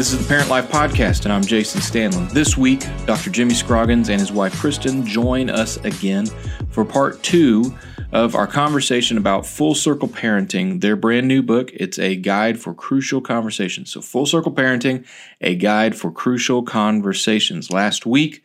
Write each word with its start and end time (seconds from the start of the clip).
This 0.00 0.14
is 0.14 0.26
the 0.26 0.28
Parent 0.28 0.48
Life 0.48 0.70
Podcast, 0.70 1.24
and 1.24 1.32
I'm 1.34 1.42
Jason 1.42 1.82
Stanley. 1.82 2.24
This 2.32 2.56
week, 2.56 2.84
Dr. 3.04 3.28
Jimmy 3.28 3.52
Scroggins 3.52 4.08
and 4.08 4.18
his 4.18 4.32
wife 4.32 4.58
Kristen 4.58 5.04
join 5.04 5.50
us 5.50 5.76
again 5.84 6.24
for 6.70 6.86
part 6.86 7.22
two 7.22 7.76
of 8.10 8.34
our 8.34 8.46
conversation 8.46 9.18
about 9.18 9.44
Full 9.44 9.74
Circle 9.74 10.08
Parenting, 10.08 10.80
their 10.80 10.96
brand 10.96 11.28
new 11.28 11.42
book. 11.42 11.70
It's 11.74 11.98
a 11.98 12.16
guide 12.16 12.58
for 12.58 12.72
crucial 12.72 13.20
conversations. 13.20 13.92
So, 13.92 14.00
Full 14.00 14.24
Circle 14.24 14.52
Parenting, 14.52 15.06
a 15.42 15.54
guide 15.54 15.94
for 15.94 16.10
crucial 16.10 16.62
conversations. 16.62 17.70
Last 17.70 18.06
week 18.06 18.42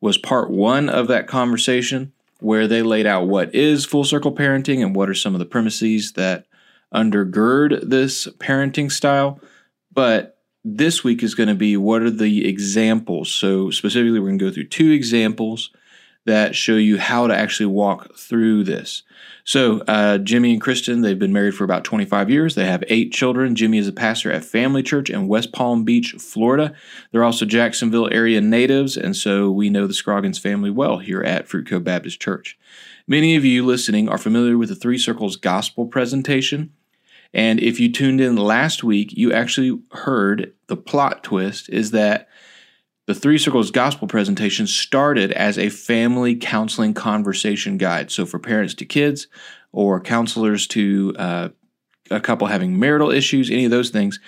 was 0.00 0.18
part 0.18 0.50
one 0.50 0.88
of 0.88 1.06
that 1.06 1.28
conversation 1.28 2.12
where 2.40 2.66
they 2.66 2.82
laid 2.82 3.06
out 3.06 3.28
what 3.28 3.54
is 3.54 3.84
full 3.84 4.02
circle 4.02 4.34
parenting 4.34 4.82
and 4.82 4.96
what 4.96 5.08
are 5.08 5.14
some 5.14 5.36
of 5.36 5.38
the 5.38 5.46
premises 5.46 6.14
that 6.14 6.46
undergird 6.92 7.90
this 7.90 8.26
parenting 8.40 8.90
style. 8.90 9.38
But 9.92 10.35
this 10.68 11.04
week 11.04 11.22
is 11.22 11.36
going 11.36 11.48
to 11.48 11.54
be 11.54 11.76
what 11.76 12.02
are 12.02 12.10
the 12.10 12.46
examples. 12.48 13.32
So, 13.32 13.70
specifically, 13.70 14.18
we're 14.18 14.26
going 14.26 14.38
to 14.40 14.44
go 14.46 14.52
through 14.52 14.66
two 14.66 14.90
examples 14.90 15.70
that 16.24 16.56
show 16.56 16.74
you 16.74 16.98
how 16.98 17.28
to 17.28 17.36
actually 17.36 17.66
walk 17.66 18.16
through 18.16 18.64
this. 18.64 19.04
So, 19.44 19.82
uh, 19.86 20.18
Jimmy 20.18 20.52
and 20.52 20.60
Kristen, 20.60 21.02
they've 21.02 21.16
been 21.16 21.32
married 21.32 21.54
for 21.54 21.62
about 21.62 21.84
25 21.84 22.28
years. 22.28 22.56
They 22.56 22.66
have 22.66 22.82
eight 22.88 23.12
children. 23.12 23.54
Jimmy 23.54 23.78
is 23.78 23.86
a 23.86 23.92
pastor 23.92 24.32
at 24.32 24.44
Family 24.44 24.82
Church 24.82 25.08
in 25.08 25.28
West 25.28 25.52
Palm 25.52 25.84
Beach, 25.84 26.16
Florida. 26.18 26.74
They're 27.12 27.22
also 27.22 27.44
Jacksonville 27.46 28.12
area 28.12 28.40
natives, 28.40 28.96
and 28.96 29.14
so 29.14 29.52
we 29.52 29.70
know 29.70 29.86
the 29.86 29.94
Scroggins 29.94 30.40
family 30.40 30.70
well 30.70 30.98
here 30.98 31.22
at 31.22 31.46
Fruit 31.46 31.68
Cove 31.68 31.84
Baptist 31.84 32.20
Church. 32.20 32.58
Many 33.06 33.36
of 33.36 33.44
you 33.44 33.64
listening 33.64 34.08
are 34.08 34.18
familiar 34.18 34.58
with 34.58 34.70
the 34.70 34.74
Three 34.74 34.98
Circles 34.98 35.36
Gospel 35.36 35.86
presentation. 35.86 36.72
And 37.34 37.60
if 37.60 37.80
you 37.80 37.90
tuned 37.90 38.20
in 38.20 38.36
last 38.36 38.82
week, 38.82 39.12
you 39.12 39.32
actually 39.32 39.80
heard 39.92 40.52
the 40.68 40.76
plot 40.76 41.22
twist 41.22 41.68
is 41.68 41.90
that 41.92 42.28
the 43.06 43.14
Three 43.14 43.38
Circles 43.38 43.70
Gospel 43.70 44.08
presentation 44.08 44.66
started 44.66 45.30
as 45.32 45.58
a 45.58 45.68
family 45.68 46.34
counseling 46.34 46.92
conversation 46.92 47.78
guide. 47.78 48.10
So 48.10 48.26
for 48.26 48.38
parents 48.38 48.74
to 48.74 48.84
kids 48.84 49.28
or 49.70 50.00
counselors 50.00 50.66
to 50.68 51.14
uh, 51.18 51.48
a 52.10 52.20
couple 52.20 52.48
having 52.48 52.78
marital 52.78 53.10
issues, 53.10 53.50
any 53.50 53.64
of 53.64 53.70
those 53.70 53.90
things, 53.90 54.18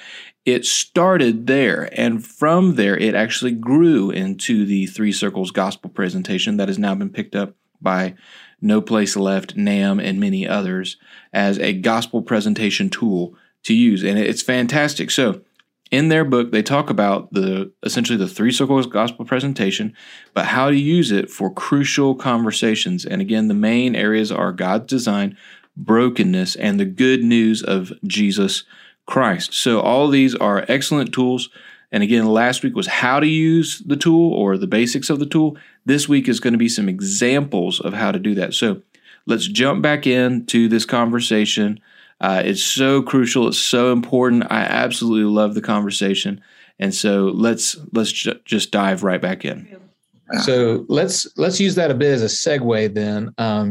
it 0.44 0.64
started 0.64 1.46
there. 1.46 1.90
And 1.92 2.24
from 2.24 2.76
there, 2.76 2.96
it 2.96 3.14
actually 3.14 3.52
grew 3.52 4.10
into 4.10 4.64
the 4.64 4.86
Three 4.86 5.12
Circles 5.12 5.50
Gospel 5.50 5.90
presentation 5.90 6.56
that 6.56 6.68
has 6.68 6.78
now 6.78 6.94
been 6.94 7.10
picked 7.10 7.34
up 7.34 7.54
by 7.80 8.14
no 8.60 8.80
Place 8.80 9.16
Left, 9.16 9.56
NAMB, 9.56 10.02
and 10.02 10.20
many 10.20 10.46
others 10.46 10.96
as 11.32 11.58
a 11.58 11.72
gospel 11.72 12.22
presentation 12.22 12.90
tool 12.90 13.36
to 13.64 13.74
use. 13.74 14.02
And 14.02 14.18
it's 14.18 14.42
fantastic. 14.42 15.10
So, 15.10 15.42
in 15.90 16.08
their 16.08 16.24
book, 16.24 16.52
they 16.52 16.62
talk 16.62 16.90
about 16.90 17.32
the 17.32 17.72
essentially 17.82 18.18
the 18.18 18.28
three 18.28 18.52
circles 18.52 18.86
gospel 18.86 19.24
presentation, 19.24 19.94
but 20.34 20.46
how 20.46 20.68
to 20.68 20.76
use 20.76 21.10
it 21.10 21.30
for 21.30 21.52
crucial 21.52 22.14
conversations. 22.14 23.06
And 23.06 23.22
again, 23.22 23.48
the 23.48 23.54
main 23.54 23.96
areas 23.96 24.30
are 24.30 24.52
God's 24.52 24.86
design, 24.86 25.36
brokenness, 25.76 26.56
and 26.56 26.78
the 26.78 26.84
good 26.84 27.22
news 27.22 27.62
of 27.62 27.92
Jesus 28.06 28.64
Christ. 29.06 29.54
So, 29.54 29.80
all 29.80 30.08
these 30.08 30.34
are 30.34 30.66
excellent 30.68 31.14
tools. 31.14 31.48
And 31.90 32.02
again, 32.02 32.26
last 32.26 32.62
week 32.62 32.76
was 32.76 32.86
how 32.86 33.18
to 33.20 33.26
use 33.26 33.78
the 33.86 33.96
tool 33.96 34.32
or 34.32 34.56
the 34.58 34.66
basics 34.66 35.10
of 35.10 35.18
the 35.18 35.26
tool. 35.26 35.56
This 35.86 36.08
week 36.08 36.28
is 36.28 36.40
going 36.40 36.52
to 36.52 36.58
be 36.58 36.68
some 36.68 36.88
examples 36.88 37.80
of 37.80 37.94
how 37.94 38.12
to 38.12 38.18
do 38.18 38.34
that. 38.34 38.54
So 38.54 38.82
let's 39.26 39.46
jump 39.46 39.82
back 39.82 40.06
into 40.06 40.68
this 40.68 40.84
conversation. 40.84 41.80
Uh, 42.20 42.42
it's 42.44 42.62
so 42.62 43.00
crucial. 43.00 43.48
It's 43.48 43.58
so 43.58 43.92
important. 43.92 44.44
I 44.50 44.62
absolutely 44.62 45.32
love 45.32 45.54
the 45.54 45.62
conversation, 45.62 46.42
and 46.78 46.92
so 46.94 47.30
let's 47.32 47.76
let's 47.92 48.10
ju- 48.10 48.40
just 48.44 48.72
dive 48.72 49.04
right 49.04 49.22
back 49.22 49.44
in. 49.44 49.78
So 50.42 50.84
let's 50.88 51.26
let's 51.38 51.58
use 51.58 51.74
that 51.76 51.90
a 51.90 51.94
bit 51.94 52.12
as 52.12 52.22
a 52.22 52.26
segue 52.26 52.92
then, 52.92 53.26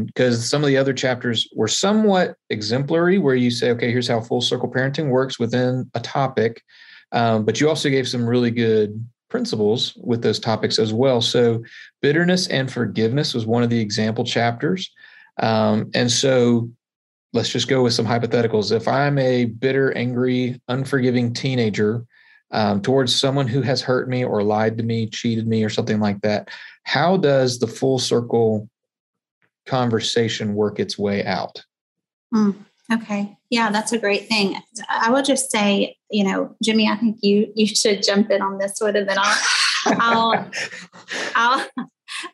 because 0.06 0.36
um, 0.36 0.42
some 0.42 0.62
of 0.62 0.66
the 0.66 0.76
other 0.76 0.92
chapters 0.92 1.46
were 1.54 1.68
somewhat 1.68 2.36
exemplary, 2.50 3.18
where 3.18 3.36
you 3.36 3.50
say, 3.50 3.70
okay, 3.70 3.92
here's 3.92 4.08
how 4.08 4.20
full 4.20 4.40
circle 4.40 4.68
parenting 4.68 5.10
works 5.10 5.38
within 5.38 5.88
a 5.94 6.00
topic, 6.00 6.62
um, 7.12 7.44
but 7.44 7.60
you 7.60 7.68
also 7.68 7.88
gave 7.88 8.08
some 8.08 8.28
really 8.28 8.50
good 8.50 9.04
principles 9.30 9.94
with 9.96 10.22
those 10.22 10.40
topics 10.40 10.78
as 10.78 10.92
well. 10.92 11.20
So, 11.20 11.62
bitterness 12.00 12.48
and 12.48 12.70
forgiveness 12.72 13.34
was 13.34 13.46
one 13.46 13.62
of 13.62 13.70
the 13.70 13.80
example 13.80 14.24
chapters. 14.24 14.90
Um, 15.40 15.90
and 15.94 16.10
so, 16.10 16.70
let's 17.32 17.50
just 17.50 17.68
go 17.68 17.82
with 17.82 17.92
some 17.92 18.06
hypotheticals. 18.06 18.72
If 18.72 18.88
I'm 18.88 19.18
a 19.18 19.46
bitter, 19.46 19.96
angry, 19.96 20.60
unforgiving 20.68 21.34
teenager 21.34 22.04
um, 22.50 22.80
towards 22.80 23.14
someone 23.14 23.46
who 23.46 23.62
has 23.62 23.82
hurt 23.82 24.08
me 24.08 24.24
or 24.24 24.42
lied 24.42 24.78
to 24.78 24.84
me, 24.84 25.06
cheated 25.06 25.46
me, 25.46 25.62
or 25.64 25.68
something 25.68 26.00
like 26.00 26.20
that, 26.22 26.48
how 26.84 27.16
does 27.16 27.58
the 27.58 27.66
full 27.66 27.98
circle 27.98 28.68
conversation 29.66 30.54
work 30.54 30.80
its 30.80 30.98
way 30.98 31.24
out? 31.24 31.62
Mm, 32.34 32.56
okay. 32.90 33.36
Yeah, 33.50 33.70
that's 33.70 33.92
a 33.92 33.98
great 33.98 34.28
thing. 34.28 34.56
I 34.88 35.10
will 35.10 35.22
just 35.22 35.50
say, 35.50 35.97
you 36.10 36.24
know, 36.24 36.56
Jimmy, 36.62 36.88
I 36.88 36.96
think 36.96 37.18
you 37.22 37.52
you 37.54 37.66
should 37.66 38.02
jump 38.02 38.30
in 38.30 38.42
on 38.42 38.58
this 38.58 38.76
sort 38.76 38.96
of, 38.96 39.08
and 39.08 39.18
I'll 39.18 39.38
I'll 39.86 40.50
I'll 41.34 41.66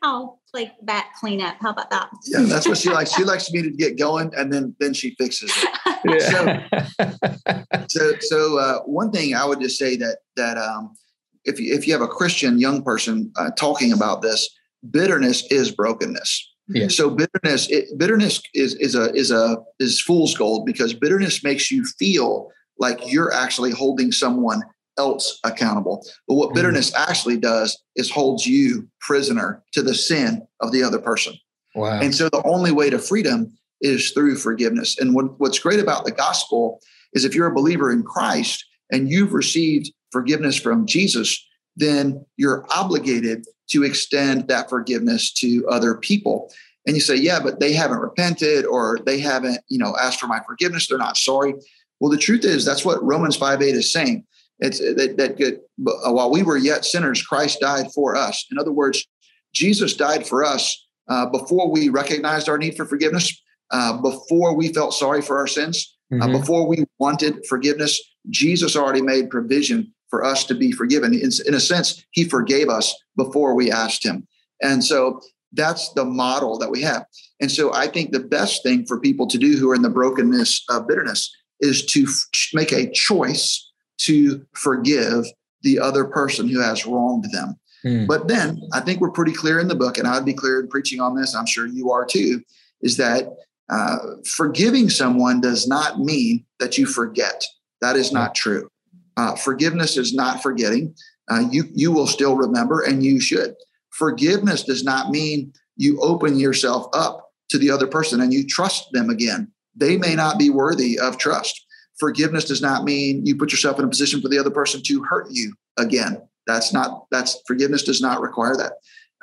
I'll 0.01 0.39
play 0.51 0.71
back 0.83 1.15
cleanup. 1.19 1.57
How 1.59 1.71
about 1.71 1.89
that? 1.89 2.09
Yeah, 2.25 2.41
that's 2.41 2.67
what 2.67 2.77
she 2.77 2.89
likes. 2.89 3.13
She 3.13 3.23
likes 3.23 3.51
me 3.51 3.61
to 3.61 3.69
get 3.69 3.97
going, 3.97 4.31
and 4.35 4.51
then 4.51 4.75
then 4.79 4.93
she 4.93 5.15
fixes 5.15 5.51
it. 5.55 6.21
So, 6.21 7.83
so, 7.89 8.11
so 8.19 8.59
uh, 8.59 8.79
one 8.83 9.11
thing 9.11 9.35
I 9.35 9.45
would 9.45 9.59
just 9.59 9.77
say 9.77 9.95
that 9.97 10.19
that 10.35 10.57
um, 10.57 10.95
if 11.43 11.59
you, 11.59 11.73
if 11.73 11.87
you 11.87 11.93
have 11.93 12.01
a 12.01 12.07
Christian 12.07 12.59
young 12.59 12.83
person 12.83 13.31
uh, 13.35 13.51
talking 13.57 13.91
about 13.91 14.21
this, 14.21 14.49
bitterness 14.89 15.45
is 15.51 15.71
brokenness. 15.71 16.51
Yeah. 16.67 16.87
So 16.87 17.11
bitterness, 17.11 17.69
it, 17.69 17.97
bitterness 17.97 18.41
is 18.53 18.75
is 18.75 18.95
a 18.95 19.13
is 19.13 19.31
a 19.31 19.57
is 19.79 20.01
fool's 20.01 20.35
gold 20.35 20.65
because 20.65 20.93
bitterness 20.93 21.43
makes 21.43 21.69
you 21.69 21.85
feel 21.99 22.49
like 22.79 22.99
you're 23.11 23.33
actually 23.33 23.71
holding 23.71 24.11
someone 24.11 24.61
else 24.97 25.39
accountable. 25.43 26.05
But 26.27 26.35
what 26.35 26.51
mm. 26.51 26.55
bitterness 26.55 26.93
actually 26.95 27.37
does 27.37 27.77
is 27.95 28.09
holds 28.09 28.45
you 28.45 28.87
prisoner 29.01 29.63
to 29.73 29.81
the 29.81 29.93
sin 29.93 30.45
of 30.61 30.71
the 30.71 30.83
other 30.83 30.99
person. 30.99 31.33
Wow. 31.75 31.99
And 31.99 32.15
so 32.15 32.29
the 32.29 32.43
only 32.45 32.71
way 32.71 32.89
to 32.89 32.99
freedom 32.99 33.51
is 33.81 34.11
through 34.11 34.37
forgiveness. 34.37 34.97
And 34.97 35.13
what, 35.13 35.39
what's 35.39 35.59
great 35.59 35.79
about 35.79 36.05
the 36.05 36.11
gospel 36.11 36.79
is 37.13 37.25
if 37.25 37.35
you're 37.35 37.47
a 37.47 37.53
believer 37.53 37.91
in 37.91 38.03
Christ 38.03 38.65
and 38.91 39.09
you've 39.09 39.33
received 39.33 39.91
forgiveness 40.11 40.57
from 40.57 40.85
Jesus, 40.85 41.45
then 41.75 42.25
you're 42.37 42.65
obligated 42.73 43.45
to 43.69 43.83
extend 43.83 44.47
that 44.47 44.69
forgiveness 44.69 45.33
to 45.33 45.67
other 45.67 45.95
people. 45.95 46.51
And 46.87 46.95
you 46.95 47.01
say, 47.01 47.15
yeah, 47.15 47.39
but 47.41 47.59
they 47.59 47.73
haven't 47.73 47.97
repented 47.97 48.65
or 48.65 48.99
they 49.05 49.19
haven't, 49.19 49.59
you 49.67 49.79
know, 49.79 49.95
asked 49.99 50.19
for 50.19 50.27
my 50.27 50.39
forgiveness. 50.45 50.87
They're 50.87 50.97
not 50.97 51.17
sorry. 51.17 51.55
Well, 51.99 52.11
the 52.11 52.17
truth 52.17 52.43
is 52.43 52.65
that's 52.65 52.85
what 52.85 53.03
Romans 53.03 53.35
5 53.35 53.61
8 53.61 53.75
is 53.75 53.91
saying. 53.91 54.25
It's 54.59 54.79
that, 54.79 55.15
that 55.17 55.37
good, 55.37 55.59
uh, 55.87 56.11
while 56.11 56.31
we 56.31 56.43
were 56.43 56.57
yet 56.57 56.85
sinners, 56.85 57.21
Christ 57.21 57.59
died 57.59 57.91
for 57.93 58.15
us. 58.15 58.45
In 58.51 58.57
other 58.57 58.71
words, 58.71 59.05
Jesus 59.53 59.95
died 59.95 60.25
for 60.25 60.43
us 60.43 60.87
uh, 61.09 61.25
before 61.27 61.69
we 61.69 61.89
recognized 61.89 62.47
our 62.47 62.57
need 62.57 62.75
for 62.75 62.85
forgiveness, 62.85 63.41
uh, 63.71 64.01
before 64.01 64.55
we 64.55 64.73
felt 64.73 64.93
sorry 64.93 65.21
for 65.21 65.37
our 65.37 65.47
sins, 65.47 65.97
uh, 66.13 66.15
mm-hmm. 66.15 66.39
before 66.39 66.67
we 66.67 66.85
wanted 66.99 67.45
forgiveness. 67.47 68.01
Jesus 68.29 68.75
already 68.75 69.01
made 69.01 69.29
provision 69.29 69.93
for 70.09 70.23
us 70.23 70.45
to 70.45 70.55
be 70.55 70.71
forgiven. 70.71 71.13
In, 71.13 71.29
in 71.45 71.53
a 71.53 71.59
sense, 71.59 72.03
he 72.11 72.23
forgave 72.23 72.69
us 72.69 72.95
before 73.17 73.55
we 73.55 73.71
asked 73.71 74.05
him. 74.05 74.27
And 74.61 74.83
so 74.83 75.19
that's 75.51 75.91
the 75.93 76.05
model 76.05 76.57
that 76.59 76.71
we 76.71 76.81
have. 76.81 77.05
And 77.41 77.51
so 77.51 77.73
I 77.73 77.87
think 77.87 78.11
the 78.11 78.19
best 78.19 78.63
thing 78.63 78.85
for 78.85 78.99
people 78.99 79.27
to 79.27 79.37
do 79.37 79.57
who 79.57 79.69
are 79.71 79.75
in 79.75 79.81
the 79.81 79.89
brokenness 79.89 80.63
of 80.69 80.87
bitterness 80.87 81.29
is 81.59 81.85
to 81.87 82.03
f- 82.03 82.49
make 82.53 82.71
a 82.71 82.91
choice 82.91 83.71
to 83.99 84.45
forgive 84.53 85.25
the 85.61 85.79
other 85.79 86.05
person 86.05 86.47
who 86.47 86.59
has 86.59 86.85
wronged 86.85 87.25
them. 87.31 87.55
Mm. 87.85 88.07
But 88.07 88.27
then 88.27 88.61
I 88.73 88.81
think 88.81 88.99
we're 88.99 89.11
pretty 89.11 89.33
clear 89.33 89.59
in 89.59 89.67
the 89.67 89.75
book, 89.75 89.97
and 89.97 90.07
I'd 90.07 90.25
be 90.25 90.33
clear 90.33 90.59
in 90.59 90.67
preaching 90.67 90.99
on 90.99 91.15
this, 91.15 91.35
I'm 91.35 91.45
sure 91.45 91.67
you 91.67 91.91
are 91.91 92.05
too, 92.05 92.41
is 92.81 92.97
that 92.97 93.29
uh, 93.69 93.97
forgiving 94.25 94.89
someone 94.89 95.41
does 95.41 95.67
not 95.67 95.99
mean 95.99 96.45
that 96.59 96.77
you 96.77 96.85
forget. 96.85 97.43
That 97.81 97.95
is 97.95 98.11
not 98.11 98.35
true. 98.35 98.69
Uh, 99.17 99.35
forgiveness 99.35 99.97
is 99.97 100.13
not 100.13 100.41
forgetting. 100.41 100.93
Uh, 101.29 101.43
you 101.49 101.63
you 101.73 101.91
will 101.91 102.07
still 102.07 102.35
remember, 102.35 102.81
and 102.81 103.03
you 103.03 103.19
should. 103.19 103.55
Forgiveness 103.91 104.63
does 104.63 104.83
not 104.83 105.09
mean 105.09 105.53
you 105.77 105.99
open 106.01 106.37
yourself 106.37 106.87
up 106.93 107.31
to 107.49 107.57
the 107.57 107.71
other 107.71 107.87
person 107.87 108.21
and 108.21 108.33
you 108.33 108.45
trust 108.45 108.91
them 108.91 109.09
again. 109.09 109.51
They 109.75 109.97
may 109.97 110.15
not 110.15 110.37
be 110.37 110.49
worthy 110.49 110.99
of 110.99 111.17
trust. 111.17 111.65
Forgiveness 111.99 112.45
does 112.45 112.61
not 112.61 112.83
mean 112.83 113.25
you 113.25 113.35
put 113.35 113.51
yourself 113.51 113.79
in 113.79 113.85
a 113.85 113.87
position 113.87 114.21
for 114.21 114.27
the 114.27 114.37
other 114.37 114.51
person 114.51 114.81
to 114.83 115.03
hurt 115.03 115.27
you 115.31 115.53
again. 115.77 116.21
That's 116.47 116.73
not 116.73 117.05
that's 117.11 117.41
forgiveness 117.47 117.83
does 117.83 118.01
not 118.01 118.21
require 118.21 118.55
that. 118.57 118.73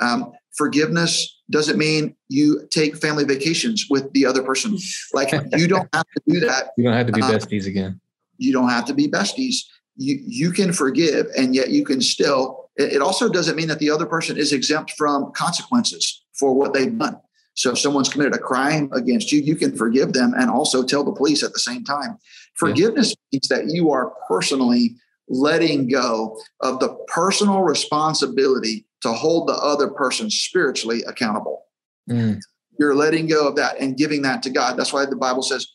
Um, 0.01 0.33
forgiveness 0.57 1.41
doesn't 1.51 1.79
mean 1.79 2.17
you 2.29 2.67
take 2.71 2.97
family 2.97 3.25
vacations 3.25 3.87
with 3.89 4.13
the 4.13 4.27
other 4.27 4.43
person. 4.43 4.79
Like 5.13 5.31
you 5.57 5.69
don't 5.69 5.89
have 5.93 6.07
to 6.07 6.23
do 6.27 6.41
that. 6.41 6.71
You 6.77 6.85
don't 6.85 6.95
have 6.95 7.07
to 7.07 7.13
be 7.13 7.23
uh, 7.23 7.31
besties 7.31 7.67
again. 7.67 8.01
You 8.39 8.53
don't 8.53 8.71
have 8.71 8.87
to 8.87 8.95
be 8.95 9.07
besties 9.07 9.65
you 9.97 10.19
you 10.27 10.51
can 10.53 10.73
forgive 10.73 11.27
and 11.37 11.55
yet 11.55 11.71
you 11.71 11.85
can 11.85 12.01
still 12.01 12.71
it 12.77 13.03
also 13.03 13.29
doesn't 13.29 13.57
mean 13.57 13.69
that 13.69 13.79
the 13.79 13.91
other 13.91 14.07
person 14.07 14.39
is 14.39 14.53
exempt 14.53 14.93
from 14.97 15.31
consequences 15.33 16.25
for 16.39 16.55
what 16.55 16.73
they've 16.73 16.99
done 16.99 17.19
so 17.55 17.73
if 17.73 17.79
someone's 17.79 18.09
committed 18.09 18.35
a 18.35 18.39
crime 18.39 18.89
against 18.93 19.33
you 19.33 19.41
you 19.41 19.57
can 19.57 19.77
forgive 19.77 20.13
them 20.13 20.35
and 20.37 20.51
also 20.51 20.83
tell 20.83 21.05
the 21.05 21.13
police 21.13 21.43
at 21.43 21.53
the 21.53 21.59
same 21.59 21.85
time. 21.85 22.19
Forgiveness 22.55 23.11
yeah. 23.11 23.37
means 23.39 23.49
that 23.49 23.75
you 23.75 23.91
are 23.91 24.13
personally 24.29 24.97
letting 25.29 25.89
go 25.89 26.39
of 26.61 26.81
the 26.81 26.95
personal 27.09 27.63
responsibility 27.63 28.87
to 29.01 29.13
hold 29.13 29.49
the 29.49 29.55
other 29.55 29.89
person 29.89 30.31
spiritually 30.31 31.03
accountable. 31.07 31.65
Mm. 32.11 32.41
you're 32.81 32.97
letting 32.97 33.29
go 33.29 33.47
of 33.47 33.55
that 33.55 33.79
and 33.79 33.97
giving 33.97 34.23
that 34.23 34.43
to 34.43 34.51
god. 34.51 34.77
That's 34.77 34.93
why 34.93 35.07
the 35.07 35.17
bible 35.17 35.43
says 35.43 35.67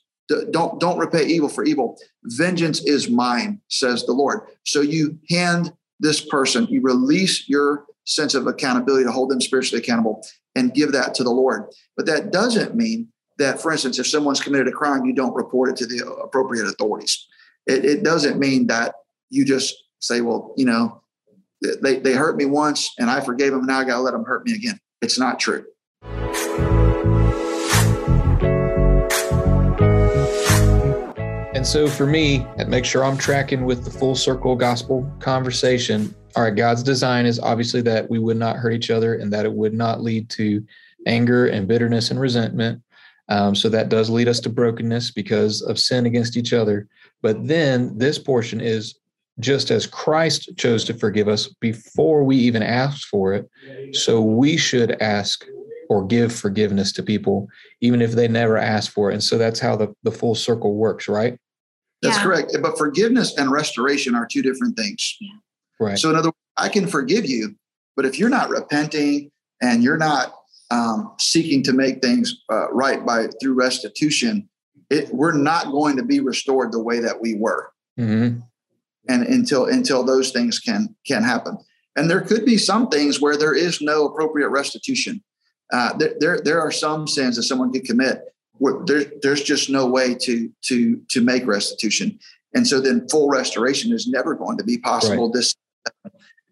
don't 0.52 0.80
don't 0.80 0.98
repay 0.98 1.26
evil 1.26 1.48
for 1.48 1.64
evil. 1.64 1.98
Vengeance 2.26 2.84
is 2.86 3.10
mine 3.10 3.62
says 3.70 4.06
the 4.06 4.12
lord. 4.12 4.42
So 4.66 4.82
you 4.82 5.18
hand 5.30 5.74
this 6.00 6.22
person 6.22 6.68
you 6.70 6.82
release 6.82 7.48
your 7.48 7.86
sense 8.06 8.36
of 8.36 8.48
accountability 8.48 9.06
to 9.06 9.12
hold 9.12 9.30
them 9.30 9.42
spiritually 9.42 9.82
accountable 9.82 10.26
and 10.57 10.74
give 10.74 10.92
that 10.92 11.13
to 11.13 11.24
the 11.24 11.30
lord. 11.30 11.65
But 11.95 12.07
that 12.07 12.31
doesn't 12.31 12.75
mean 12.75 13.09
that 13.38 13.62
for 13.62 13.71
instance 13.71 14.00
if 14.00 14.07
someone's 14.07 14.42
committed 14.42 14.68
a 14.68 14.71
crime 14.71 15.06
you 15.06 15.13
don't 15.13 15.36
report 15.36 15.69
it 15.69 15.77
to 15.77 15.86
the 15.86 16.06
appropriate 16.24 16.65
authorities. 16.65 17.27
It, 17.68 17.86
it 17.86 18.04
doesn't 18.04 18.39
mean 18.39 18.68
that 18.68 18.95
you 19.30 19.45
just 19.45 19.75
say 20.00 20.21
well 20.21 20.54
you 20.57 20.65
know 20.65 21.01
they, 21.81 22.00
they 22.00 22.13
hurt 22.13 22.38
me 22.38 22.45
once 22.45 22.94
and 23.00 23.09
i 23.09 23.19
forgave 23.19 23.51
them 23.51 23.62
and 23.62 23.68
now 23.68 23.80
i 23.80 23.83
gotta 23.83 24.01
let 24.01 24.12
them 24.12 24.25
hurt 24.25 24.45
me 24.45 24.54
again. 24.54 24.80
It's 25.01 25.19
not 25.19 25.39
true. 25.39 25.65
And 31.54 31.65
so 31.65 31.88
for 31.88 32.06
me, 32.06 32.45
and 32.57 32.69
makes 32.69 32.88
sure 32.88 33.04
I'm 33.04 33.18
tracking 33.18 33.65
with 33.65 33.83
the 33.83 33.89
full 33.89 34.13
circle 34.13 34.56
gospel 34.56 35.12
conversation. 35.19 36.13
All 36.38 36.44
right, 36.44 36.56
God's 36.56 36.84
design 36.84 37.25
is 37.25 37.39
obviously 37.39 37.81
that 37.81 38.12
we 38.12 38.19
would 38.19 38.38
not 38.38 38.57
hurt 38.57 38.74
each 38.74 38.92
other 38.92 39.16
and 39.16 39.34
that 39.34 39.44
it 39.44 39.51
would 39.51 39.74
not 39.74 40.04
lead 40.04 40.30
to 40.30 40.63
anger 41.07 41.48
and 41.48 41.68
bitterness 41.68 42.12
and 42.12 42.19
resentment. 42.19 42.80
Um, 43.28 43.56
so 43.56 43.69
that 43.69 43.89
does 43.89 44.12
lead 44.12 44.28
us 44.28 44.39
to 44.42 44.50
brokenness 44.50 45.10
because 45.10 45.63
of 45.63 45.80
sin 45.80 46.06
against 46.06 46.38
each 46.38 46.54
other. 46.54 46.88
But 47.24 47.48
then 47.48 47.98
this 47.98 48.19
portion 48.19 48.62
is 48.62 49.00
just 49.39 49.72
as 49.72 49.88
Christ 49.88 50.51
chose 50.57 50.84
to 50.86 50.94
forgive 50.94 51.28
us 51.28 51.48
before 51.60 52.24
we 52.24 52.36
even 52.38 52.62
asked 52.62 53.06
for 53.06 53.33
it. 53.33 53.50
So 53.95 54.22
we 54.22 54.57
should 54.57 54.92
ask 55.01 55.44
or 55.90 56.06
give 56.06 56.31
forgiveness 56.31 56.92
to 56.94 57.01
people, 57.01 57.48
even 57.81 58.00
if 58.00 58.12
they 58.12 58.28
never 58.28 58.57
ask 58.57 58.92
for 58.92 59.10
it. 59.10 59.13
And 59.13 59.24
so 59.24 59.40
that's 59.40 59.60
how 59.60 59.75
the, 59.75 59.92
the 60.04 60.12
full 60.12 60.36
circle 60.36 60.75
works, 60.75 61.07
right? 61.07 61.36
That's 62.04 62.18
yeah. 62.18 62.24
correct. 62.24 62.56
But 62.62 62.78
forgiveness 62.78 63.36
and 63.40 63.50
restoration 63.50 64.13
are 64.13 64.28
two 64.28 64.44
different 64.44 64.78
things. 64.78 65.18
Yeah. 65.19 65.30
Right. 65.80 65.98
So, 65.98 66.10
in 66.10 66.16
other 66.16 66.30
words, 66.30 66.38
I 66.58 66.70
can 66.70 66.88
forgive 66.88 67.26
you, 67.26 67.56
but 67.96 68.06
if 68.06 68.18
you're 68.18 68.30
not 68.30 68.50
repenting 68.50 69.32
and 69.62 69.84
you're 69.84 69.98
not 69.98 70.34
um, 70.72 71.14
seeking 71.20 71.64
to 71.64 71.74
make 71.74 72.02
things 72.02 72.44
uh, 72.52 72.72
right 72.72 73.06
by 73.06 73.28
through 73.42 73.54
restitution, 73.54 74.50
it, 74.90 75.14
we're 75.14 75.38
not 75.38 75.72
going 75.72 75.98
to 75.98 76.04
be 76.04 76.20
restored 76.20 76.72
the 76.72 76.82
way 76.82 77.00
that 77.00 77.22
we 77.22 77.36
were. 77.36 77.72
Mm-hmm. 78.00 78.40
And 79.10 79.24
until 79.28 79.66
until 79.66 80.04
those 80.04 80.32
things 80.32 80.60
can 80.60 80.94
can 81.06 81.24
happen, 81.24 81.58
and 81.96 82.10
there 82.10 82.22
could 82.22 82.46
be 82.46 82.58
some 82.58 82.90
things 82.90 83.22
where 83.22 83.38
there 83.38 83.56
is 83.56 83.82
no 83.82 84.06
appropriate 84.06 84.50
restitution. 84.50 85.24
Uh, 85.72 85.96
there, 85.98 86.14
there 86.20 86.42
there 86.42 86.62
are 86.62 86.72
some 86.72 87.08
sins 87.08 87.38
that 87.38 87.44
someone 87.44 87.72
could 87.72 87.86
commit 87.86 88.24
where 88.60 88.84
there, 88.86 89.06
there's 89.22 89.44
just 89.44 89.70
no 89.70 89.86
way 89.86 90.14
to 90.14 90.52
to 90.64 91.02
to 91.10 91.22
make 91.22 91.48
restitution 91.48 92.20
and 92.54 92.68
so 92.68 92.80
then 92.80 93.08
full 93.08 93.30
restoration 93.30 93.94
is 93.94 94.08
never 94.08 94.34
going 94.36 94.58
to 94.58 94.64
be 94.64 94.78
possible 94.78 95.26
right. 95.26 95.34
this 95.34 95.56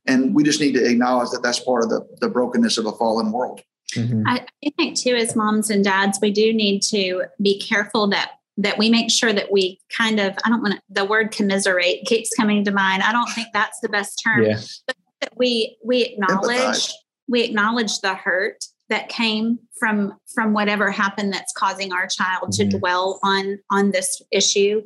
and 0.08 0.36
we 0.36 0.44
just 0.44 0.60
need 0.60 0.74
to 0.74 0.86
acknowledge 0.86 1.30
that 1.32 1.42
that's 1.42 1.60
part 1.60 1.84
of 1.84 1.90
the, 1.90 2.08
the 2.22 2.30
brokenness 2.30 2.78
of 2.78 2.86
a 2.86 2.92
fallen 2.94 3.32
world 3.32 3.62
mm-hmm. 3.94 4.24
I, 4.28 4.46
I 4.66 4.70
think 4.78 4.98
too 4.98 5.16
as 5.16 5.36
moms 5.36 5.70
and 5.70 5.84
dads 5.84 6.20
we 6.22 6.32
do 6.32 6.54
need 6.54 6.82
to 6.84 7.26
be 7.42 7.60
careful 7.60 8.08
that 8.10 8.32
that 8.58 8.78
we 8.78 8.90
make 8.90 9.12
sure 9.12 9.34
that 9.34 9.52
we 9.52 9.80
kind 9.96 10.20
of 10.20 10.36
i 10.46 10.50
don't 10.50 10.62
want 10.62 10.76
to 10.76 10.82
the 10.90 11.06
word 11.06 11.32
commiserate 11.32 12.06
keeps 12.06 12.30
coming 12.36 12.64
to 12.64 12.72
mind 12.72 13.04
i 13.04 13.12
don't 13.12 13.30
think 13.30 13.48
that's 13.54 13.80
the 13.82 13.90
best 13.90 14.22
term 14.24 14.44
yeah. 14.44 14.60
but 14.88 14.96
that 15.22 15.34
we 15.38 15.78
we 15.84 16.04
acknowledge 16.04 16.58
Empathize. 16.58 16.92
we 17.28 17.44
acknowledge 17.44 18.00
the 18.00 18.16
hurt 18.16 18.64
that 18.90 19.10
came 19.10 19.60
from 19.80 20.14
from 20.34 20.54
whatever 20.54 20.92
happened 20.92 21.34
that's 21.34 21.54
causing 21.54 21.92
our 21.92 22.08
child 22.08 22.50
mm-hmm. 22.50 22.70
to 22.70 22.78
dwell 22.78 23.20
on 23.24 23.58
on 23.72 23.92
this 23.92 24.22
issue 24.32 24.82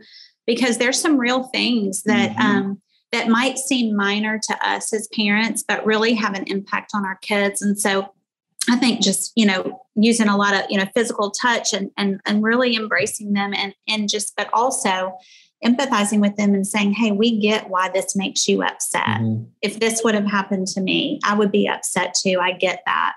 because 0.46 0.78
there's 0.78 1.00
some 1.00 1.18
real 1.18 1.44
things 1.44 2.04
that 2.04 2.32
mm-hmm. 2.32 2.42
um, 2.42 2.82
that 3.12 3.28
might 3.28 3.58
seem 3.58 3.96
minor 3.96 4.40
to 4.42 4.68
us 4.68 4.94
as 4.94 5.08
parents 5.16 5.64
but 5.68 5.86
really 5.86 6.14
have 6.14 6.36
an 6.36 6.44
impact 6.48 6.92
on 6.94 7.06
our 7.06 7.18
kids 7.22 7.62
and 7.62 7.80
so 7.80 8.14
i 8.70 8.76
think 8.76 9.02
just 9.02 9.32
you 9.36 9.46
know 9.46 9.82
using 9.96 10.28
a 10.28 10.38
lot 10.38 10.54
of 10.54 10.62
you 10.70 10.78
know 10.78 10.88
physical 10.96 11.32
touch 11.32 11.74
and 11.74 11.92
and, 11.98 12.20
and 12.26 12.44
really 12.44 12.76
embracing 12.76 13.34
them 13.34 13.54
and 13.54 13.74
and 13.88 14.10
just 14.10 14.34
but 14.36 14.50
also 14.54 15.18
empathizing 15.66 16.22
with 16.22 16.36
them 16.38 16.54
and 16.54 16.66
saying, 16.66 16.94
Hey, 16.94 17.12
we 17.12 17.40
get 17.40 17.70
why 17.70 17.90
this 17.90 18.16
makes 18.16 18.48
you 18.48 18.64
upset. 18.64 19.04
Mm-hmm. 19.04 19.44
If 19.62 19.80
this 19.80 20.02
would 20.04 20.16
have 20.16 20.26
happened 20.26 20.68
to 20.68 20.82
me, 20.82 21.20
I 21.26 21.36
would 21.36 21.52
be 21.52 21.68
upset 21.68 22.16
too. 22.22 22.40
I 22.42 22.54
get 22.54 22.82
that 22.86 23.14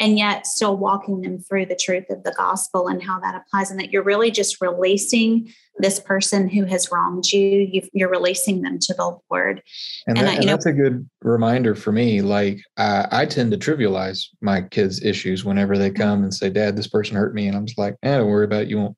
and 0.00 0.18
yet 0.18 0.46
still 0.46 0.76
walking 0.76 1.20
them 1.20 1.38
through 1.38 1.66
the 1.66 1.76
truth 1.76 2.06
of 2.10 2.24
the 2.24 2.34
gospel 2.36 2.88
and 2.88 3.02
how 3.02 3.20
that 3.20 3.34
applies 3.34 3.70
and 3.70 3.78
that 3.78 3.92
you're 3.92 4.02
really 4.02 4.30
just 4.30 4.60
releasing 4.60 5.52
this 5.76 6.00
person 6.00 6.48
who 6.48 6.64
has 6.64 6.90
wronged 6.90 7.30
you. 7.30 7.82
You 7.92 8.06
are 8.06 8.10
releasing 8.10 8.62
them 8.62 8.78
to 8.80 8.94
the 8.94 9.18
lord. 9.30 9.62
And, 10.06 10.18
and, 10.18 10.26
that, 10.26 10.32
I, 10.32 10.36
and 10.36 10.46
know, 10.46 10.52
that's 10.52 10.66
a 10.66 10.72
good 10.72 11.08
reminder 11.22 11.74
for 11.74 11.92
me 11.92 12.22
like 12.22 12.60
I, 12.76 13.06
I, 13.12 13.26
tend 13.26 13.52
to 13.52 13.58
trivialize 13.58 14.24
my 14.40 14.62
kids 14.62 15.04
issues 15.04 15.44
whenever 15.44 15.76
they 15.76 15.90
come 15.90 16.22
and 16.22 16.32
say 16.32 16.50
dad 16.50 16.76
this 16.76 16.88
person 16.88 17.16
hurt 17.16 17.34
me 17.34 17.46
and 17.46 17.56
i'm 17.56 17.66
just 17.66 17.78
like 17.78 17.96
eh, 18.02 18.16
don't 18.16 18.26
worry 18.26 18.46
about 18.46 18.62
it. 18.62 18.68
You 18.68 18.78
won't 18.78 18.96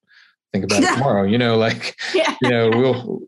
think 0.53 0.65
about 0.65 0.83
it 0.83 0.87
tomorrow 0.95 1.25
you 1.25 1.39
know 1.39 1.57
like 1.57 1.97
yeah. 2.15 2.37
you 2.41 2.51
know 2.51 2.71
we'll 2.71 3.21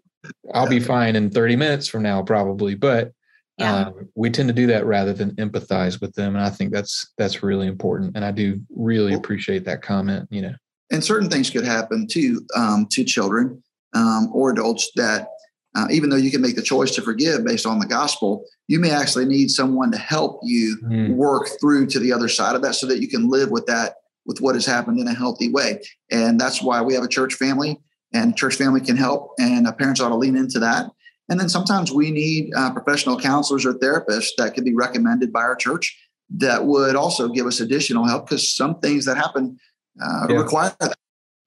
i'll 0.55 0.69
be 0.69 0.81
fine 0.95 1.17
in 1.17 1.31
30 1.31 1.57
minutes 1.57 1.89
from 1.89 2.03
now 2.03 2.23
probably 2.23 2.75
but 2.75 3.13
yeah. 3.59 3.87
Um, 3.87 4.09
we 4.15 4.31
tend 4.31 4.49
to 4.49 4.55
do 4.55 4.67
that 4.67 4.85
rather 4.85 5.13
than 5.13 5.33
empathize 5.37 6.01
with 6.01 6.15
them 6.15 6.35
and 6.35 6.45
i 6.45 6.51
think 6.51 6.73
that's 6.73 7.13
that's 7.19 7.43
really 7.43 7.67
important 7.67 8.17
and 8.17 8.25
i 8.25 8.31
do 8.31 8.61
really 8.75 9.15
appreciate 9.15 9.65
that 9.65 9.83
comment 9.83 10.29
you 10.31 10.43
know 10.43 10.55
and 10.91 11.05
certain 11.05 11.31
things 11.31 11.51
could 11.51 11.65
happen 11.65 12.07
to 12.09 12.45
um, 12.57 12.87
to 12.91 13.05
children 13.05 13.63
um, 13.95 14.31
or 14.33 14.51
adults 14.51 14.91
that 14.97 15.29
uh, 15.77 15.87
even 15.91 16.09
though 16.09 16.17
you 16.17 16.31
can 16.31 16.41
make 16.41 16.57
the 16.57 16.63
choice 16.63 16.95
to 16.95 17.03
forgive 17.03 17.45
based 17.45 17.67
on 17.67 17.79
the 17.79 17.87
gospel 17.87 18.45
you 18.67 18.81
may 18.81 18.91
actually 18.91 19.25
need 19.25 19.51
someone 19.51 19.91
to 19.93 19.99
help 19.99 20.41
you 20.43 20.77
mm. 20.85 21.15
work 21.15 21.49
through 21.61 21.87
to 21.87 22.01
the 22.01 22.13
other 22.13 22.29
side 22.29 22.57
of 22.57 22.63
that 22.63 22.75
so 22.75 22.87
that 22.87 23.01
you 23.01 23.09
can 23.09 23.29
live 23.29 23.51
with 23.51 23.67
that 23.67 23.95
with 24.27 24.41
what 24.41 24.55
has 24.55 24.67
happened 24.67 24.99
in 24.99 25.07
a 25.07 25.15
healthy 25.15 25.51
way 25.51 25.81
and 26.11 26.41
that's 26.41 26.61
why 26.61 26.83
we 26.83 26.93
have 26.93 27.05
a 27.05 27.09
church 27.09 27.35
family 27.35 27.79
and 28.13 28.37
church 28.37 28.57
family 28.57 28.81
can 28.81 28.97
help 28.97 29.33
and 29.39 29.67
parents 29.79 30.01
ought 30.01 30.09
to 30.09 30.17
lean 30.17 30.37
into 30.37 30.59
that 30.59 30.87
and 31.29 31.41
then 31.41 31.49
sometimes 31.49 31.91
we 31.91 32.11
need 32.11 32.53
uh, 32.55 32.73
professional 32.73 33.19
counselors 33.19 33.65
or 33.65 33.75
therapists 33.75 34.31
that 34.37 34.55
could 34.55 34.65
be 34.65 34.75
recommended 34.75 35.33
by 35.33 35.41
our 35.41 35.57
church 35.57 35.99
that 36.31 36.65
would 36.65 36.97
also 36.97 37.29
give 37.29 37.47
us 37.47 37.61
additional 37.61 38.07
help 38.07 38.29
because 38.29 38.55
some 38.55 38.79
things 38.81 39.05
that 39.05 39.17
happen 39.17 39.59
uh, 40.03 40.27
yeah. 40.29 40.37
require 40.37 40.75
that. 40.81 40.97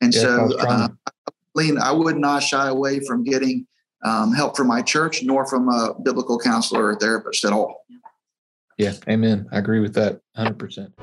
And 0.01 0.13
yeah, 0.13 0.21
so, 0.21 0.57
uh, 0.59 0.87
Lean, 1.55 1.77
I 1.79 1.91
would 1.91 2.17
not 2.17 2.43
shy 2.43 2.67
away 2.67 2.99
from 2.99 3.23
getting 3.23 3.67
um, 4.03 4.33
help 4.33 4.55
from 4.55 4.67
my 4.67 4.81
church 4.81 5.23
nor 5.23 5.45
from 5.47 5.69
a 5.69 5.95
biblical 6.03 6.39
counselor 6.39 6.89
or 6.89 6.95
therapist 6.95 7.43
at 7.45 7.53
all. 7.53 7.85
Yeah, 8.77 8.93
amen. 9.09 9.47
I 9.51 9.57
agree 9.57 9.79
with 9.79 9.95
that 9.95 10.21
100%. 10.37 10.93